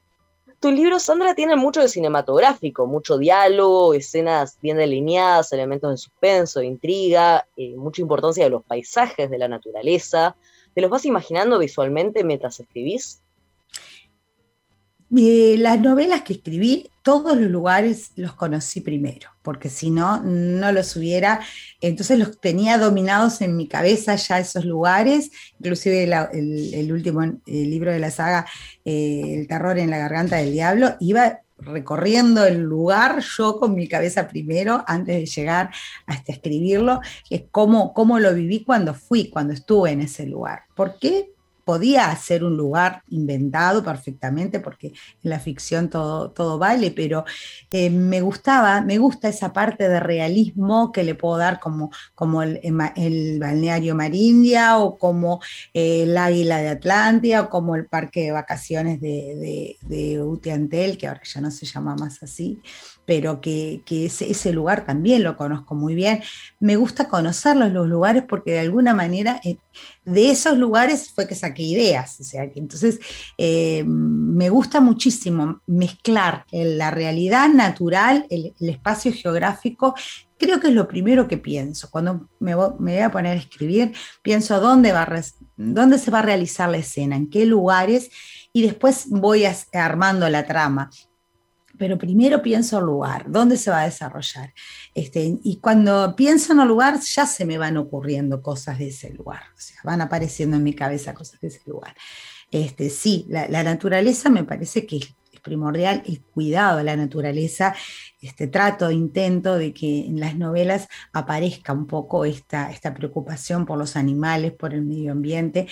Tu 0.59 0.71
libro, 0.71 0.99
Sandra, 0.99 1.35
tiene 1.35 1.55
mucho 1.55 1.81
de 1.81 1.87
cinematográfico, 1.87 2.87
mucho 2.87 3.19
diálogo, 3.19 3.93
escenas 3.93 4.57
bien 4.59 4.77
delineadas, 4.77 5.53
elementos 5.53 5.91
de 5.91 5.97
suspenso, 5.97 6.59
de 6.59 6.65
intriga, 6.65 7.47
eh, 7.55 7.75
mucha 7.77 8.01
importancia 8.01 8.43
de 8.43 8.49
los 8.49 8.63
paisajes, 8.63 9.29
de 9.29 9.37
la 9.37 9.47
naturaleza. 9.47 10.35
¿Te 10.73 10.81
los 10.81 10.89
vas 10.89 11.05
imaginando 11.05 11.59
visualmente 11.59 12.23
mientras 12.23 12.59
escribís? 12.59 13.21
Las 15.09 15.79
novelas 15.79 16.21
que 16.23 16.33
escribí, 16.33 16.89
todos 17.01 17.37
los 17.37 17.49
lugares 17.49 18.11
los 18.17 18.33
conocí 18.33 18.81
primero, 18.81 19.29
porque 19.41 19.69
si 19.69 19.89
no, 19.89 20.21
no 20.21 20.71
los 20.73 20.95
hubiera, 20.97 21.39
entonces 21.79 22.19
los 22.19 22.41
tenía 22.41 22.77
dominados 22.77 23.39
en 23.41 23.55
mi 23.55 23.67
cabeza 23.67 24.15
ya 24.15 24.39
esos 24.39 24.65
lugares, 24.65 25.31
inclusive 25.59 26.03
el, 26.03 26.91
último 26.91 27.21
libro 27.45 27.91
de 27.91 27.99
la 27.99 28.11
saga, 28.11 28.45
eh, 28.83 29.35
El 29.39 29.47
terror 29.47 29.77
en 29.77 29.89
la 29.89 29.97
garganta 29.97 30.35
del 30.35 30.51
diablo, 30.51 30.97
iba 30.99 31.39
recorriendo 31.59 32.45
el 32.45 32.59
lugar 32.59 33.21
yo 33.37 33.59
con 33.59 33.73
mi 33.73 33.87
cabeza 33.87 34.27
primero 34.27 34.83
antes 34.85 35.15
de 35.15 35.25
llegar 35.25 35.71
hasta 36.05 36.33
escribirlo, 36.33 36.99
es 37.29 37.43
cómo, 37.51 37.93
cómo 37.93 38.19
lo 38.19 38.33
viví 38.33 38.63
cuando 38.63 38.93
fui, 38.93 39.29
cuando 39.29 39.53
estuve 39.53 39.91
en 39.91 40.01
ese 40.01 40.25
lugar. 40.25 40.63
¿Por 40.75 40.99
qué? 40.99 41.31
Podía 41.67 42.15
ser 42.15 42.45
un 42.45 42.55
lugar 42.55 43.03
inventado 43.09 43.83
perfectamente, 43.83 44.61
porque 44.61 44.87
en 44.87 45.29
la 45.29 45.37
ficción 45.37 45.89
todo, 45.89 46.31
todo 46.31 46.57
vale, 46.57 46.91
pero 46.91 47.25
eh, 47.73 47.89
me 47.89 48.21
gustaba, 48.21 48.79
me 48.79 48.97
gusta 48.97 49.27
esa 49.27 49.51
parte 49.51 49.89
de 49.89 49.99
realismo 49.99 50.93
que 50.93 51.03
le 51.03 51.13
puedo 51.13 51.35
dar 51.35 51.59
como, 51.59 51.91
como 52.15 52.41
el, 52.41 53.37
balneario 53.37 53.95
Marindia 53.95 54.77
o 54.77 54.97
como 54.97 55.41
eh, 55.73 56.03
el 56.03 56.17
Águila 56.17 56.59
de 56.59 56.69
Atlántida 56.69 57.41
o 57.41 57.49
como 57.49 57.75
el 57.75 57.85
parque 57.85 58.21
de 58.21 58.31
vacaciones 58.31 59.01
de, 59.01 59.75
de, 59.81 60.21
Utiantel, 60.21 60.97
que 60.97 61.07
ahora 61.07 61.21
ya 61.25 61.41
no 61.41 61.51
se 61.51 61.65
llama 61.65 61.97
más 61.97 62.23
así. 62.23 62.61
Pero 63.07 63.39
que, 63.39 63.81
ese, 63.89 64.51
lugar 64.51 64.85
también 64.85 65.23
lo 65.23 65.37
conozco 65.37 65.73
muy 65.75 65.95
bien. 65.95 66.21
Me 66.59 66.75
gusta 66.75 67.07
conocerlos 67.07 67.71
los 67.71 67.87
lugares 67.87 68.23
porque 68.27 68.51
de 68.51 68.59
alguna 68.59 68.93
manera 68.93 69.39
eh, 69.45 69.55
de 70.03 70.29
esos 70.29 70.57
lugares 70.57 71.09
fue 71.15 71.25
que 71.25 71.33
saqué 71.33 71.63
ideas. 71.63 72.19
O 72.19 72.25
sea, 72.25 72.43
entonces 72.43 72.99
eh, 73.37 73.85
me 73.85 74.49
gusta 74.49 74.81
muchísimo 74.81 75.61
mezclar 75.67 76.45
la 76.51 76.91
realidad 76.91 77.47
natural, 77.47 78.27
el, 78.29 78.53
espacio 78.59 79.13
geográfico 79.13 79.95
creo 80.37 80.59
que 80.59 80.67
es 80.67 80.73
lo 80.73 80.89
primero 80.89 81.29
que 81.29 81.37
pienso. 81.37 81.89
Cuando 81.89 82.27
me 82.39 82.55
voy, 82.55 82.97
a 82.97 83.09
poner 83.09 83.37
a 83.37 83.39
escribir, 83.39 83.93
pienso 84.21 84.59
dónde, 84.59 84.91
va 84.91 85.07
dónde 85.55 85.97
se 85.97 86.11
va 86.11 86.19
a 86.19 86.23
realizar 86.23 86.69
la 86.69 86.77
escena, 86.77 87.15
en 87.15 87.29
qué 87.29 87.45
lugares, 87.45 88.11
y 88.51 88.63
después 88.63 89.05
voy 89.09 89.45
armando 89.71 90.29
la 90.29 90.45
trama 90.45 90.89
pero 91.77 91.97
primero 91.97 92.41
pienso 92.41 92.79
el 92.79 92.85
lugar, 92.85 93.25
dónde 93.29 93.57
se 93.57 93.71
va 93.71 93.81
a 93.81 93.85
desarrollar. 93.85 94.53
Este, 94.93 95.37
y 95.43 95.57
cuando 95.57 96.15
pienso 96.15 96.53
en 96.53 96.59
el 96.59 96.67
lugar, 96.67 96.99
ya 96.99 97.25
se 97.25 97.45
me 97.45 97.57
van 97.57 97.77
ocurriendo 97.77 98.41
cosas 98.41 98.79
de 98.79 98.87
ese 98.87 99.11
lugar, 99.11 99.43
o 99.55 99.59
sea, 99.59 99.77
van 99.83 100.01
apareciendo 100.01 100.57
en 100.57 100.63
mi 100.63 100.73
cabeza 100.73 101.13
cosas 101.13 101.39
de 101.39 101.47
ese 101.47 101.61
lugar. 101.65 101.95
Este, 102.51 102.89
sí, 102.89 103.25
la, 103.29 103.63
naturaleza 103.63 104.29
me 104.29 104.43
parece 104.43 104.85
que 104.85 104.97
es 104.97 105.15
primordial 105.41 106.03
el 106.05 106.21
cuidado 106.21 106.77
de 106.77 106.83
la 106.83 106.95
naturaleza, 106.95 107.75
este 108.21 108.47
trato, 108.47 108.91
intento 108.91 109.57
de 109.57 109.73
que 109.73 110.05
en 110.05 110.19
las 110.19 110.35
novelas 110.35 110.87
aparezca 111.13 111.73
un 111.73 111.87
poco 111.87 112.25
esta, 112.25 112.71
esta 112.71 112.93
preocupación 112.93 113.65
por 113.65 113.77
los 113.77 113.95
animales, 113.95 114.53
por 114.53 114.73
el 114.73 114.81
medio 114.81 115.11
ambiente, 115.11 115.67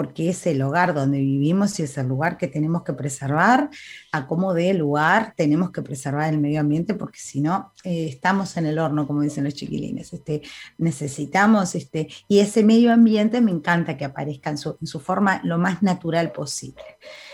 porque 0.00 0.30
es 0.30 0.46
el 0.46 0.62
hogar 0.62 0.94
donde 0.94 1.18
vivimos 1.18 1.78
y 1.78 1.82
es 1.82 1.98
el 1.98 2.08
lugar 2.08 2.38
que 2.38 2.48
tenemos 2.48 2.84
que 2.84 2.94
preservar, 2.94 3.68
a 4.12 4.26
como 4.26 4.54
de 4.54 4.72
lugar 4.72 5.34
tenemos 5.36 5.72
que 5.72 5.82
preservar 5.82 6.32
el 6.32 6.38
medio 6.38 6.60
ambiente, 6.60 6.94
porque 6.94 7.18
si 7.18 7.42
no, 7.42 7.74
eh, 7.84 8.06
estamos 8.08 8.56
en 8.56 8.64
el 8.64 8.78
horno, 8.78 9.06
como 9.06 9.20
dicen 9.20 9.44
los 9.44 9.52
chiquilines. 9.52 10.14
Este, 10.14 10.40
necesitamos, 10.78 11.74
este, 11.74 12.08
y 12.28 12.38
ese 12.38 12.64
medio 12.64 12.94
ambiente 12.94 13.42
me 13.42 13.50
encanta 13.50 13.98
que 13.98 14.06
aparezca 14.06 14.48
en 14.48 14.56
su, 14.56 15.00
forma 15.00 15.42
lo 15.44 15.58
más 15.58 15.82
natural 15.82 16.32
posible. 16.32 16.82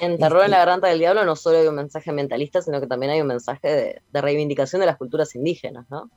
En 0.01 0.19
Terror 0.19 0.43
en 0.43 0.51
la 0.51 0.57
este 0.57 0.67
Garganta 0.67 0.89
del 0.89 0.99
Diablo 0.99 1.25
no 1.25 1.37
solo 1.37 1.59
hay 1.59 1.69
un 1.69 1.77
mensaje 1.77 2.11
mentalista, 2.11 2.63
sino 2.63 2.81
que 2.81 2.89
también 2.89 3.13
hay 3.13 3.21
un 3.21 3.29
mensaje 3.29 3.69
de, 3.69 4.03
de 4.13 4.21
reivindicación 4.21 4.81
de 4.81 4.87
las 4.87 4.97
culturas 4.97 5.37
indígenas, 5.37 5.87
¿no? 5.89 6.11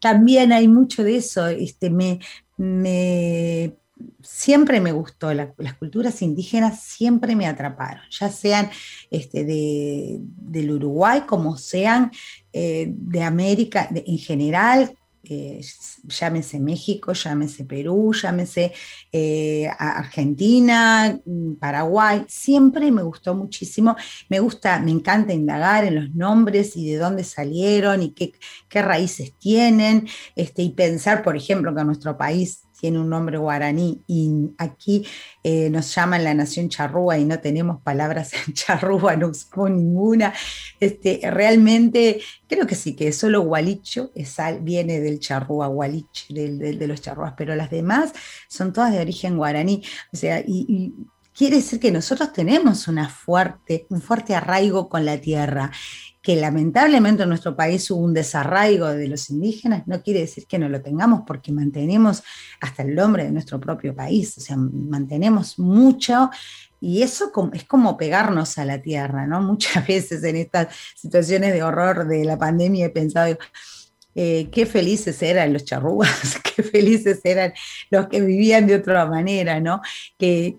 También 0.00 0.52
hay 0.52 0.68
mucho 0.68 1.04
de 1.04 1.16
eso. 1.16 1.48
Este, 1.48 1.90
me, 1.90 2.18
me 2.56 3.76
siempre 4.22 4.80
me 4.80 4.92
gustó, 4.92 5.32
las 5.34 5.74
culturas 5.78 6.22
indígenas 6.22 6.82
siempre 6.82 7.36
me 7.36 7.46
atraparon, 7.46 8.02
ya 8.10 8.28
sean 8.30 8.70
este, 9.10 9.44
del 9.44 10.70
Uruguay 10.70 11.22
como 11.26 11.56
sean 11.56 12.10
eh, 12.52 12.86
de 12.90 13.22
América 13.22 13.88
en 13.92 14.18
general, 14.18 14.96
eh, 15.24 15.60
llámese 16.04 16.58
México, 16.58 17.12
llámese 17.12 17.64
Perú, 17.64 18.12
llámese 18.12 18.72
eh, 19.12 19.68
Argentina, 19.78 21.16
Paraguay, 21.60 22.24
siempre 22.26 22.90
me 22.90 23.04
gustó 23.04 23.34
muchísimo, 23.34 23.94
me 24.28 24.40
gusta, 24.40 24.80
me 24.80 24.90
encanta 24.90 25.32
indagar 25.32 25.84
en 25.84 25.94
los 25.94 26.14
nombres 26.14 26.76
y 26.76 26.90
de 26.90 26.96
dónde 26.96 27.22
salieron 27.22 28.02
y 28.02 28.10
qué, 28.10 28.32
qué 28.68 28.82
raíces 28.82 29.32
tienen, 29.38 30.08
este, 30.34 30.62
y 30.62 30.70
pensar, 30.70 31.22
por 31.22 31.36
ejemplo, 31.36 31.72
que 31.72 31.84
nuestro 31.84 32.16
país 32.16 32.64
tiene 32.82 32.98
un 32.98 33.08
nombre 33.08 33.38
guaraní 33.38 34.02
y 34.08 34.50
aquí 34.58 35.06
eh, 35.44 35.70
nos 35.70 35.94
llaman 35.94 36.24
la 36.24 36.34
nación 36.34 36.68
charrúa 36.68 37.16
y 37.16 37.24
no 37.24 37.38
tenemos 37.38 37.80
palabras 37.80 38.32
en 38.34 38.54
charrúa, 38.54 39.14
no 39.14 39.28
usamos 39.28 39.70
ninguna. 39.70 40.34
Este, 40.80 41.20
realmente 41.30 42.20
creo 42.48 42.66
que 42.66 42.74
sí, 42.74 42.96
que 42.96 43.12
solo 43.12 43.42
gualicho 43.42 44.10
viene 44.62 44.98
del 44.98 45.20
charrúa, 45.20 45.68
gualich, 45.68 46.26
de 46.28 46.86
los 46.88 47.00
charrúas, 47.00 47.34
pero 47.36 47.54
las 47.54 47.70
demás 47.70 48.12
son 48.48 48.72
todas 48.72 48.90
de 48.90 48.98
origen 48.98 49.36
guaraní. 49.36 49.84
O 50.12 50.16
sea, 50.16 50.42
y 50.44 50.92
quiere 51.32 51.58
decir 51.58 51.78
que 51.78 51.92
nosotros 51.92 52.32
tenemos 52.32 52.88
una 52.88 53.08
fuerte, 53.08 53.86
un 53.90 54.02
fuerte 54.02 54.34
arraigo 54.34 54.88
con 54.88 55.04
la 55.04 55.18
tierra 55.18 55.70
que 56.22 56.36
lamentablemente 56.36 57.24
en 57.24 57.28
nuestro 57.28 57.56
país 57.56 57.90
hubo 57.90 58.00
un 58.00 58.14
desarraigo 58.14 58.86
de 58.86 59.08
los 59.08 59.28
indígenas, 59.28 59.86
no 59.86 60.02
quiere 60.02 60.20
decir 60.20 60.46
que 60.46 60.58
no 60.58 60.68
lo 60.68 60.80
tengamos, 60.80 61.22
porque 61.26 61.50
mantenemos 61.50 62.22
hasta 62.60 62.84
el 62.84 62.94
nombre 62.94 63.24
de 63.24 63.32
nuestro 63.32 63.60
propio 63.60 63.94
país, 63.94 64.38
o 64.38 64.40
sea, 64.40 64.56
mantenemos 64.56 65.58
mucho 65.58 66.30
y 66.80 67.02
eso 67.02 67.32
es 67.52 67.64
como 67.64 67.96
pegarnos 67.96 68.58
a 68.58 68.64
la 68.64 68.82
tierra, 68.82 69.26
¿no? 69.26 69.40
Muchas 69.52 69.86
veces 69.86 70.22
en 70.24 70.36
estas 70.36 70.74
situaciones 70.96 71.52
de 71.52 71.62
horror 71.62 72.06
de 72.06 72.24
la 72.24 72.38
pandemia 72.38 72.86
he 72.86 72.90
pensado, 72.90 73.38
eh, 74.14 74.48
qué 74.52 74.66
felices 74.66 75.22
eran 75.22 75.52
los 75.52 75.64
charrúas, 75.64 76.38
qué 76.56 76.62
felices 76.62 77.20
eran 77.24 77.52
los 77.90 78.08
que 78.08 78.20
vivían 78.20 78.66
de 78.66 78.76
otra 78.76 79.06
manera, 79.06 79.60
¿no? 79.60 79.80
Que, 80.18 80.56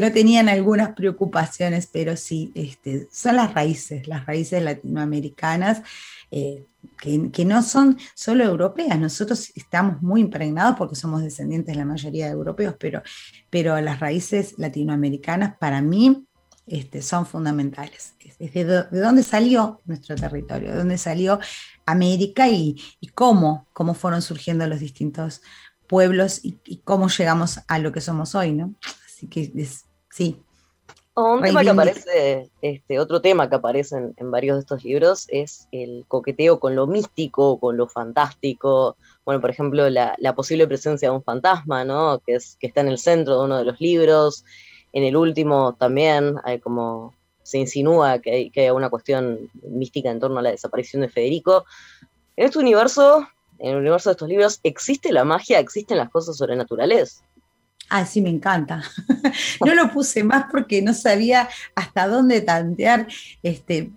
no 0.00 0.12
tenían 0.12 0.48
algunas 0.48 0.94
preocupaciones, 0.94 1.86
pero 1.86 2.16
sí, 2.16 2.50
este, 2.54 3.08
son 3.12 3.36
las 3.36 3.52
raíces, 3.54 4.06
las 4.08 4.26
raíces 4.26 4.62
latinoamericanas. 4.62 5.82
Eh, 6.30 6.64
que, 6.98 7.44
no 7.44 7.62
son 7.62 7.98
solo 8.14 8.44
europeas, 8.44 8.98
nosotros 8.98 9.52
estamos 9.54 10.02
muy 10.02 10.20
impregnados 10.20 10.76
porque 10.76 10.96
somos 10.96 11.22
descendientes 11.22 11.74
de 11.74 11.78
la 11.78 11.84
mayoría 11.84 12.26
de 12.26 12.32
europeos, 12.32 12.74
pero, 12.78 13.02
pero 13.50 13.80
las 13.80 14.00
raíces 14.00 14.54
latinoamericanas 14.56 15.56
para 15.58 15.82
mí 15.82 16.26
este, 16.66 17.02
son 17.02 17.26
fundamentales. 17.26 18.14
de, 18.38 18.84
dónde 18.90 19.22
salió 19.22 19.80
nuestro 19.84 20.14
territorio, 20.14 20.70
de 20.70 20.76
dónde 20.78 20.98
salió 20.98 21.40
América 21.86 22.48
y, 22.48 22.76
cómo, 23.14 23.66
cómo 23.72 23.94
fueron 23.94 24.22
surgiendo 24.22 24.66
los 24.66 24.80
distintos 24.80 25.42
pueblos 25.86 26.40
y, 26.42 26.80
cómo 26.84 27.08
llegamos 27.08 27.60
a 27.68 27.78
lo 27.78 27.92
que 27.92 28.00
somos 28.00 28.34
hoy, 28.34 28.52
¿no? 28.52 28.74
Así 29.06 29.26
que 29.26 29.52
sí. 30.10 30.42
un 31.14 31.42
tema 31.42 31.62
que 31.62 31.70
aparece, 31.70 32.50
este, 32.60 32.98
otro 32.98 33.20
tema 33.20 33.48
que 33.48 33.56
aparece 33.56 34.12
en, 34.16 34.30
varios 34.30 34.56
de 34.56 34.60
estos 34.60 34.84
libros 34.84 35.26
es 35.28 35.68
el 35.70 36.04
coqueteo 36.08 36.60
con 36.60 36.74
lo 36.74 36.86
místico, 36.86 37.58
con 37.58 37.76
lo 37.76 37.88
fantástico. 37.88 38.96
Bueno, 39.24 39.40
por 39.40 39.50
ejemplo, 39.50 39.88
la, 39.90 40.16
posible 40.34 40.66
presencia 40.66 41.10
de 41.10 41.16
un 41.16 41.22
fantasma, 41.22 41.84
¿no? 41.84 42.20
Que, 42.20 42.36
es, 42.36 42.56
que 42.58 42.68
está 42.68 42.80
en 42.80 42.88
el 42.88 42.98
centro 42.98 43.38
de 43.38 43.44
uno 43.44 43.58
de 43.58 43.64
los 43.64 43.80
libros. 43.80 44.44
En 44.92 45.04
el 45.04 45.16
último 45.16 45.74
también 45.74 46.36
hay 46.44 46.58
como 46.58 47.14
se 47.42 47.58
insinúa 47.58 48.18
que 48.20 48.30
hay, 48.30 48.50
que 48.50 48.70
una 48.72 48.90
cuestión 48.90 49.50
mística 49.62 50.10
en 50.10 50.20
torno 50.20 50.38
a 50.38 50.42
la 50.42 50.50
desaparición 50.50 51.02
de 51.02 51.08
Federico. 51.08 51.64
En 52.36 52.46
este 52.46 52.58
universo, 52.58 53.26
en 53.58 53.72
el 53.72 53.78
universo 53.78 54.10
de 54.10 54.12
estos 54.12 54.28
libros, 54.28 54.60
¿existe 54.62 55.12
la 55.12 55.24
magia? 55.24 55.58
¿Existen 55.58 55.98
las 55.98 56.10
cosas 56.10 56.36
sobrenaturales? 56.36 57.22
Ah, 57.94 58.06
sí, 58.06 58.22
me 58.22 58.30
encanta. 58.30 58.82
no 59.66 59.74
lo 59.74 59.92
puse 59.92 60.24
más 60.24 60.46
porque 60.50 60.80
no 60.80 60.94
sabía 60.94 61.48
hasta 61.74 62.08
dónde 62.08 62.40
tantear 62.40 63.06
este, 63.42 63.90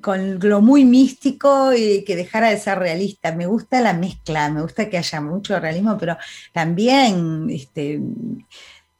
con 0.00 0.38
lo 0.40 0.62
muy 0.62 0.86
místico 0.86 1.74
y 1.74 2.02
que 2.04 2.16
dejara 2.16 2.48
de 2.48 2.56
ser 2.56 2.78
realista. 2.78 3.34
Me 3.34 3.44
gusta 3.44 3.82
la 3.82 3.92
mezcla, 3.92 4.48
me 4.48 4.62
gusta 4.62 4.88
que 4.88 4.96
haya 4.96 5.20
mucho 5.20 5.60
realismo, 5.60 5.98
pero 5.98 6.16
también 6.52 7.48
este, 7.50 8.00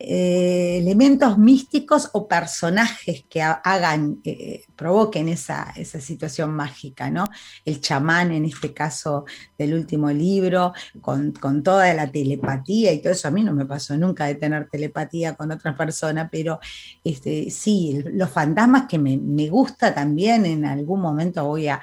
eh, 0.04 0.78
elementos 0.78 1.38
místicos 1.38 2.10
o 2.12 2.26
personajes 2.26 3.24
que 3.30 3.40
hagan, 3.40 4.20
eh, 4.24 4.64
provoquen 4.74 5.28
esa, 5.28 5.72
situación 5.74 6.50
mágica, 6.54 7.08
¿no? 7.08 7.28
El 7.64 7.80
chamán, 7.80 8.32
en 8.32 8.44
este 8.44 8.74
caso 8.74 9.24
del 9.56 9.74
último 9.74 10.10
libro, 10.10 10.72
con, 11.00 11.32
toda 11.62 11.94
la 11.94 12.10
telepatía 12.10 12.92
y 12.92 13.00
todo 13.00 13.12
eso, 13.12 13.28
a 13.28 13.30
mí 13.30 13.44
no 13.44 13.52
me 13.54 13.64
pasó 13.64 13.96
nunca 13.96 14.26
de 14.26 14.34
tener 14.34 14.68
telepatía 14.68 15.34
con 15.34 15.52
otra 15.52 15.76
persona, 15.76 16.28
pero 16.28 16.58
este, 17.04 17.50
sí, 17.50 18.02
los 18.12 18.30
fantasmas 18.30 18.86
que 18.88 18.98
me, 18.98 19.48
gusta 19.48 19.94
también, 19.94 20.46
en 20.46 20.64
algún 20.64 21.00
momento 21.00 21.44
voy 21.46 21.68
a, 21.68 21.80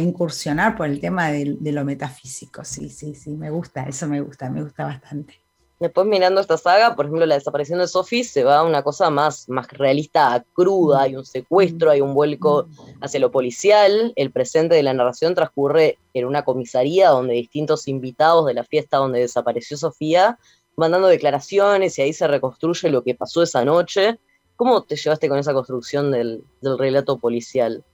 incursionar 0.00 0.76
por 0.76 0.88
el 0.88 1.00
tema 1.00 1.28
de, 1.30 1.56
de 1.60 1.72
lo 1.72 1.84
metafísico, 1.84 2.64
sí, 2.64 2.88
sí, 2.88 3.14
sí, 3.14 3.36
me 3.36 3.50
gusta, 3.50 3.84
eso 3.84 4.08
me 4.08 4.20
gusta, 4.20 4.50
me 4.50 4.62
gusta 4.62 4.84
bastante. 4.84 5.43
Después 5.84 6.06
mirando 6.06 6.40
esta 6.40 6.56
saga, 6.56 6.96
por 6.96 7.04
ejemplo, 7.04 7.26
la 7.26 7.34
desaparición 7.34 7.78
de 7.78 7.86
Sophie 7.86 8.24
se 8.24 8.42
va 8.42 8.60
a 8.60 8.62
una 8.62 8.82
cosa 8.82 9.10
más, 9.10 9.50
más 9.50 9.68
realista, 9.68 10.42
cruda, 10.54 11.02
hay 11.02 11.14
un 11.14 11.26
secuestro, 11.26 11.90
hay 11.90 12.00
un 12.00 12.14
vuelco 12.14 12.68
hacia 13.02 13.20
lo 13.20 13.30
policial, 13.30 14.14
el 14.16 14.30
presente 14.30 14.76
de 14.76 14.82
la 14.82 14.94
narración 14.94 15.34
transcurre 15.34 15.98
en 16.14 16.24
una 16.24 16.42
comisaría 16.42 17.10
donde 17.10 17.34
distintos 17.34 17.86
invitados 17.86 18.46
de 18.46 18.54
la 18.54 18.64
fiesta 18.64 18.96
donde 18.96 19.20
desapareció 19.20 19.76
Sofía 19.76 20.38
van 20.74 20.92
dando 20.92 21.08
declaraciones 21.08 21.98
y 21.98 22.02
ahí 22.02 22.14
se 22.14 22.28
reconstruye 22.28 22.88
lo 22.88 23.04
que 23.04 23.14
pasó 23.14 23.42
esa 23.42 23.62
noche. 23.62 24.18
¿Cómo 24.56 24.84
te 24.84 24.96
llevaste 24.96 25.28
con 25.28 25.38
esa 25.38 25.52
construcción 25.52 26.10
del, 26.10 26.44
del 26.62 26.78
relato 26.78 27.18
policial? 27.18 27.84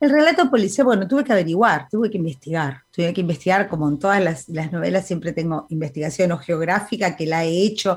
El 0.00 0.10
relato 0.10 0.50
policial, 0.50 0.86
bueno, 0.86 1.06
tuve 1.06 1.22
que 1.22 1.32
averiguar, 1.32 1.88
tuve 1.88 2.10
que 2.10 2.18
investigar, 2.18 2.82
tuve 2.90 3.14
que 3.14 3.20
investigar 3.20 3.68
como 3.68 3.88
en 3.88 3.98
todas 3.98 4.20
las, 4.20 4.72
novelas, 4.72 5.06
siempre 5.06 5.32
tengo 5.32 5.66
investigación 5.70 6.32
o 6.32 6.38
geográfica 6.38 7.16
que 7.16 7.26
la 7.26 7.44
he 7.44 7.64
hecho 7.64 7.96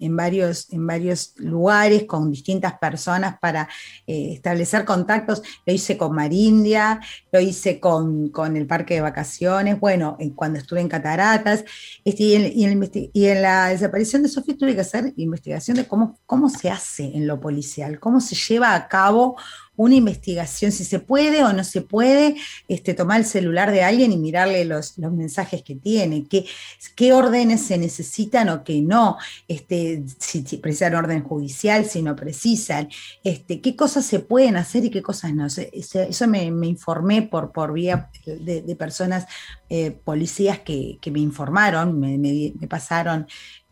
en, 0.00 0.16
varios, 0.16 0.72
en 0.72 0.86
varios 0.86 1.34
lugares 1.36 2.04
con 2.04 2.30
distintas 2.30 2.78
personas 2.78 3.36
para 3.40 3.68
eh, 4.06 4.34
establecer 4.34 4.84
contactos. 4.84 5.42
Lo 5.66 5.72
hice 5.72 5.98
con 5.98 6.14
Marindia, 6.14 7.00
lo 7.32 7.40
hice 7.40 7.80
con, 7.80 8.32
el 8.56 8.66
parque 8.66 8.94
de 8.94 9.00
vacaciones, 9.00 9.80
bueno, 9.80 10.16
cuando 10.36 10.60
estuve 10.60 10.80
en 10.80 10.88
Cataratas, 10.88 11.64
este, 12.04 12.22
y, 12.22 12.64
en, 12.64 13.42
la 13.42 13.68
desaparición 13.68 14.22
de 14.22 14.28
Sofía 14.28 14.56
tuve 14.56 14.74
que 14.74 14.82
hacer 14.82 15.12
investigación 15.16 15.76
de 15.78 15.86
cómo, 15.86 16.16
cómo 16.26 16.48
se 16.48 16.70
hace 16.70 17.04
en 17.04 17.26
lo 17.26 17.40
policial, 17.40 17.98
cómo 17.98 18.20
se 18.20 18.36
lleva 18.36 18.74
a 18.74 18.88
cabo 18.88 19.36
una 19.76 19.94
investigación, 19.96 20.70
si 20.72 20.84
se 20.84 21.00
puede 21.00 21.44
o 21.44 21.52
no 21.52 21.64
se 21.64 21.82
puede, 21.82 22.36
este, 22.68 22.94
tomar 22.94 23.20
el 23.20 23.26
celular 23.26 23.72
de 23.72 23.82
alguien 23.82 24.12
y 24.12 24.16
mirarle 24.16 24.64
los, 24.64 24.96
los 24.98 25.12
mensajes 25.12 25.62
que 25.62 25.74
tiene, 25.74 26.26
qué, 26.28 26.46
qué 26.94 27.12
órdenes 27.12 27.62
se 27.62 27.76
necesitan 27.76 28.48
o 28.50 28.62
qué 28.62 28.80
no, 28.80 29.16
este, 29.48 30.04
si, 30.18 30.42
precisan 30.58 30.94
orden 30.94 31.24
judicial, 31.24 31.84
si 31.84 32.02
no 32.02 32.14
precisan, 32.14 32.88
este, 33.24 33.60
qué 33.60 33.74
cosas 33.74 34.04
se 34.04 34.20
pueden 34.20 34.56
hacer 34.56 34.84
y 34.84 34.90
qué 34.90 35.02
cosas 35.02 35.34
no. 35.34 35.46
Eso 35.46 36.28
me, 36.28 36.44
informé 36.44 37.22
por, 37.22 37.52
por 37.52 37.72
vía 37.72 38.10
de, 38.24 38.76
personas, 38.76 39.26
eh, 39.68 39.90
policías 39.90 40.60
que, 40.60 40.98
me 41.10 41.20
informaron, 41.20 41.98
me, 41.98 42.16
me, 42.18 42.68
pasaron 42.68 43.26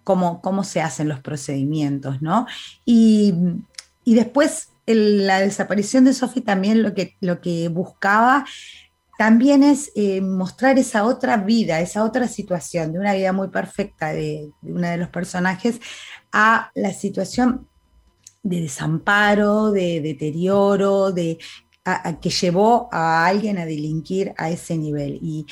cómo, 0.05 0.41
cómo 0.41 0.65
se 0.65 0.81
hacen 0.81 1.09
los 1.09 1.21
procedimientos, 1.21 2.23
¿no? 2.23 2.47
Y, 2.85 3.35
y 4.05 4.15
después 4.15 4.72
la 4.87 5.41
desaparición 5.41 6.05
de 6.05 6.13
Sophie 6.13 6.43
también 6.43 6.83
lo 6.83 6.95
que, 6.95 7.17
lo 7.21 7.41
que 7.41 7.69
buscaba 7.69 8.45
también 9.19 9.63
es 9.63 9.93
eh, 9.95 10.21
mostrar 10.21 10.79
esa 10.79 11.05
otra 11.05 11.37
vida, 11.37 11.81
esa 11.81 12.03
otra 12.03 12.27
situación, 12.27 12.93
de 12.93 12.99
una 12.99 13.15
vida 13.15 13.33
muy 13.33 13.49
perfecta 13.49 14.13
de, 14.13 14.51
de 14.63 14.73
uno 14.73 14.89
de 14.89 14.97
los 14.97 15.11
personajes, 15.11 15.81
a 16.33 16.71
la 16.75 16.93
situación 16.93 17.69
de 18.43 18.63
desamparo, 18.63 19.71
de 19.71 20.01
deterioro, 20.01 21.13
de 21.13 21.39
que 22.21 22.31
llevó 22.31 22.89
a 22.93 23.27
alguien 23.27 23.59
a 23.59 23.67
delinquir 23.67 24.33
a 24.37 24.51
ese 24.51 24.77
nivel. 24.77 25.19
Y, 25.23 25.47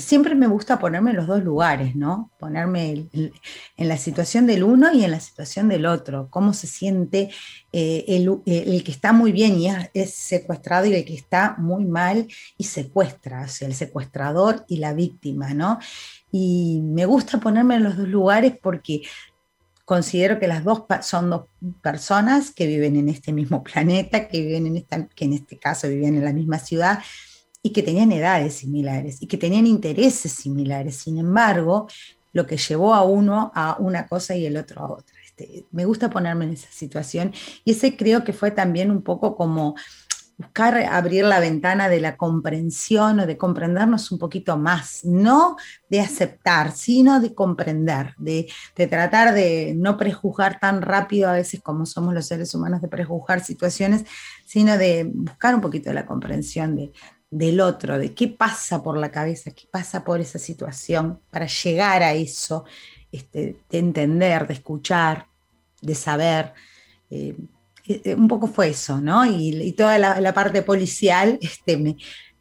siempre 0.00 0.34
me 0.34 0.48
gusta 0.48 0.80
ponerme 0.80 1.10
en 1.10 1.16
los 1.16 1.28
dos 1.28 1.44
lugares, 1.44 1.94
¿no? 1.94 2.32
Ponerme 2.40 3.06
en 3.12 3.88
la 3.88 3.96
situación 3.98 4.46
del 4.48 4.64
uno 4.64 4.92
y 4.92 5.04
en 5.04 5.12
la 5.12 5.20
situación 5.20 5.68
del 5.68 5.86
otro. 5.86 6.28
Cómo 6.28 6.54
se 6.54 6.66
siente 6.66 7.30
eh, 7.72 8.04
el, 8.08 8.82
que 8.82 8.90
está 8.90 9.12
muy 9.12 9.30
bien 9.30 9.60
y 9.60 9.68
es, 9.94 10.12
secuestrado 10.12 10.86
y 10.86 10.94
el 10.94 11.04
que 11.04 11.14
está 11.14 11.54
muy 11.58 11.84
mal 11.84 12.26
y 12.58 12.64
secuestra, 12.64 13.42
o 13.42 13.48
sea, 13.48 13.68
el 13.68 13.74
secuestrador 13.74 14.64
y 14.66 14.78
la 14.78 14.92
víctima, 14.92 15.54
¿no? 15.54 15.78
Y 16.32 16.80
me 16.82 17.06
gusta 17.06 17.38
ponerme 17.38 17.76
en 17.76 17.84
los 17.84 17.96
dos 17.96 18.08
lugares 18.08 18.54
porque 18.60 19.02
considero 19.90 20.38
que 20.38 20.46
las 20.46 20.62
dos 20.62 20.84
son 21.02 21.30
dos 21.30 21.46
personas 21.82 22.52
que 22.52 22.68
viven 22.68 22.94
en 22.94 23.08
este 23.08 23.32
mismo 23.32 23.64
planeta, 23.64 24.28
que 24.28 24.40
viven 24.40 24.68
en 24.68 24.76
esta, 24.76 25.08
que 25.08 25.24
en 25.24 25.32
este 25.32 25.58
caso 25.58 25.88
vivían 25.88 26.14
en 26.14 26.24
la 26.24 26.32
misma 26.32 26.60
ciudad 26.60 27.00
y 27.60 27.70
que 27.72 27.82
tenían 27.82 28.12
edades 28.12 28.54
similares 28.54 29.20
y 29.20 29.26
que 29.26 29.36
tenían 29.36 29.66
intereses 29.66 30.30
similares. 30.30 30.94
Sin 30.94 31.18
embargo, 31.18 31.88
lo 32.32 32.46
que 32.46 32.56
llevó 32.56 32.94
a 32.94 33.02
uno 33.02 33.50
a 33.52 33.78
una 33.80 34.06
cosa 34.06 34.36
y 34.36 34.46
el 34.46 34.58
otro 34.58 34.80
a 34.80 34.92
otra. 34.92 35.16
Este, 35.24 35.66
me 35.72 35.84
gusta 35.86 36.08
ponerme 36.08 36.44
en 36.44 36.52
esa 36.52 36.70
situación 36.70 37.32
y 37.64 37.72
ese 37.72 37.96
creo 37.96 38.22
que 38.22 38.32
fue 38.32 38.52
también 38.52 38.92
un 38.92 39.02
poco 39.02 39.34
como 39.34 39.74
buscar 40.40 40.74
abrir 40.90 41.24
la 41.26 41.38
ventana 41.38 41.90
de 41.90 42.00
la 42.00 42.16
comprensión 42.16 43.20
o 43.20 43.26
de 43.26 43.36
comprendernos 43.36 44.10
un 44.10 44.18
poquito 44.18 44.56
más, 44.56 45.04
no 45.04 45.56
de 45.90 46.00
aceptar, 46.00 46.72
sino 46.72 47.20
de 47.20 47.34
comprender, 47.34 48.14
de, 48.16 48.50
tratar 48.74 49.34
de 49.34 49.74
no 49.76 49.98
prejuzgar 49.98 50.58
tan 50.58 50.80
rápido 50.80 51.28
a 51.28 51.34
veces 51.34 51.60
como 51.60 51.84
somos 51.84 52.14
los 52.14 52.26
seres 52.26 52.54
humanos 52.54 52.80
de 52.80 52.88
prejuzgar 52.88 53.44
situaciones, 53.44 54.06
sino 54.46 54.78
de 54.78 55.10
buscar 55.12 55.54
un 55.54 55.60
poquito 55.60 55.92
la 55.92 56.06
comprensión 56.06 56.74
de, 56.74 56.92
del 57.30 57.60
otro, 57.60 57.98
de 57.98 58.14
qué 58.14 58.28
pasa 58.28 58.82
por 58.82 58.96
la 58.96 59.10
cabeza, 59.10 59.50
qué 59.50 59.66
pasa 59.70 60.04
por 60.04 60.20
esa 60.20 60.38
situación 60.38 61.20
para 61.30 61.46
llegar 61.46 62.02
a 62.02 62.14
eso, 62.14 62.64
este, 63.12 63.56
de 63.68 63.78
entender, 63.78 64.46
de 64.46 64.54
escuchar, 64.54 65.26
de 65.82 65.94
saber. 65.94 66.54
Eh, 67.10 67.36
un 68.16 68.28
poco 68.28 68.46
fue 68.46 68.68
eso, 68.68 69.00
¿no? 69.00 69.24
Y, 69.26 69.72
toda 69.72 69.98
la, 69.98 70.34
parte 70.34 70.62
policial, 70.62 71.38
este, 71.42 71.96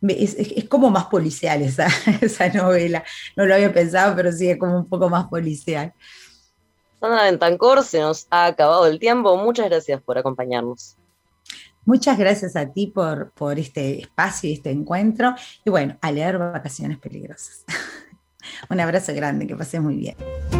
es, 0.07 0.69
como 0.69 0.89
más 0.89 1.05
policial 1.05 1.61
esa, 1.61 1.87
esa 2.21 2.49
novela. 2.49 3.03
No 3.35 3.45
lo 3.45 3.55
había 3.55 3.73
pensado, 3.73 4.15
pero 4.15 4.31
sí 4.31 4.49
es 4.49 4.57
como 4.57 4.77
un 4.77 4.87
poco 4.87 5.09
más 5.09 5.27
policial. 5.27 5.93
Sandra 6.99 7.23
Bentancor, 7.23 7.83
se 7.83 7.99
nos 7.99 8.27
ha 8.29 8.47
acabado 8.47 8.85
el 8.85 8.99
tiempo. 8.99 9.37
Muchas 9.37 9.69
gracias 9.69 10.01
por 10.01 10.17
acompañarnos. 10.17 10.97
Muchas 11.85 12.17
gracias 12.17 12.55
a 12.55 12.71
ti 12.71 12.87
por, 12.87 13.31
por 13.31 13.57
este 13.57 14.01
espacio 14.01 14.49
y 14.49 14.53
este 14.53 14.69
encuentro. 14.69 15.33
Y 15.65 15.69
bueno, 15.69 15.97
a 16.01 16.11
leer 16.11 16.37
Vacaciones 16.37 16.99
Peligrosas. 16.99 17.63
Un 18.69 18.79
abrazo 18.79 19.13
grande, 19.13 19.47
que 19.47 19.55
pases 19.55 19.81
muy 19.81 19.95
bien. 19.95 20.58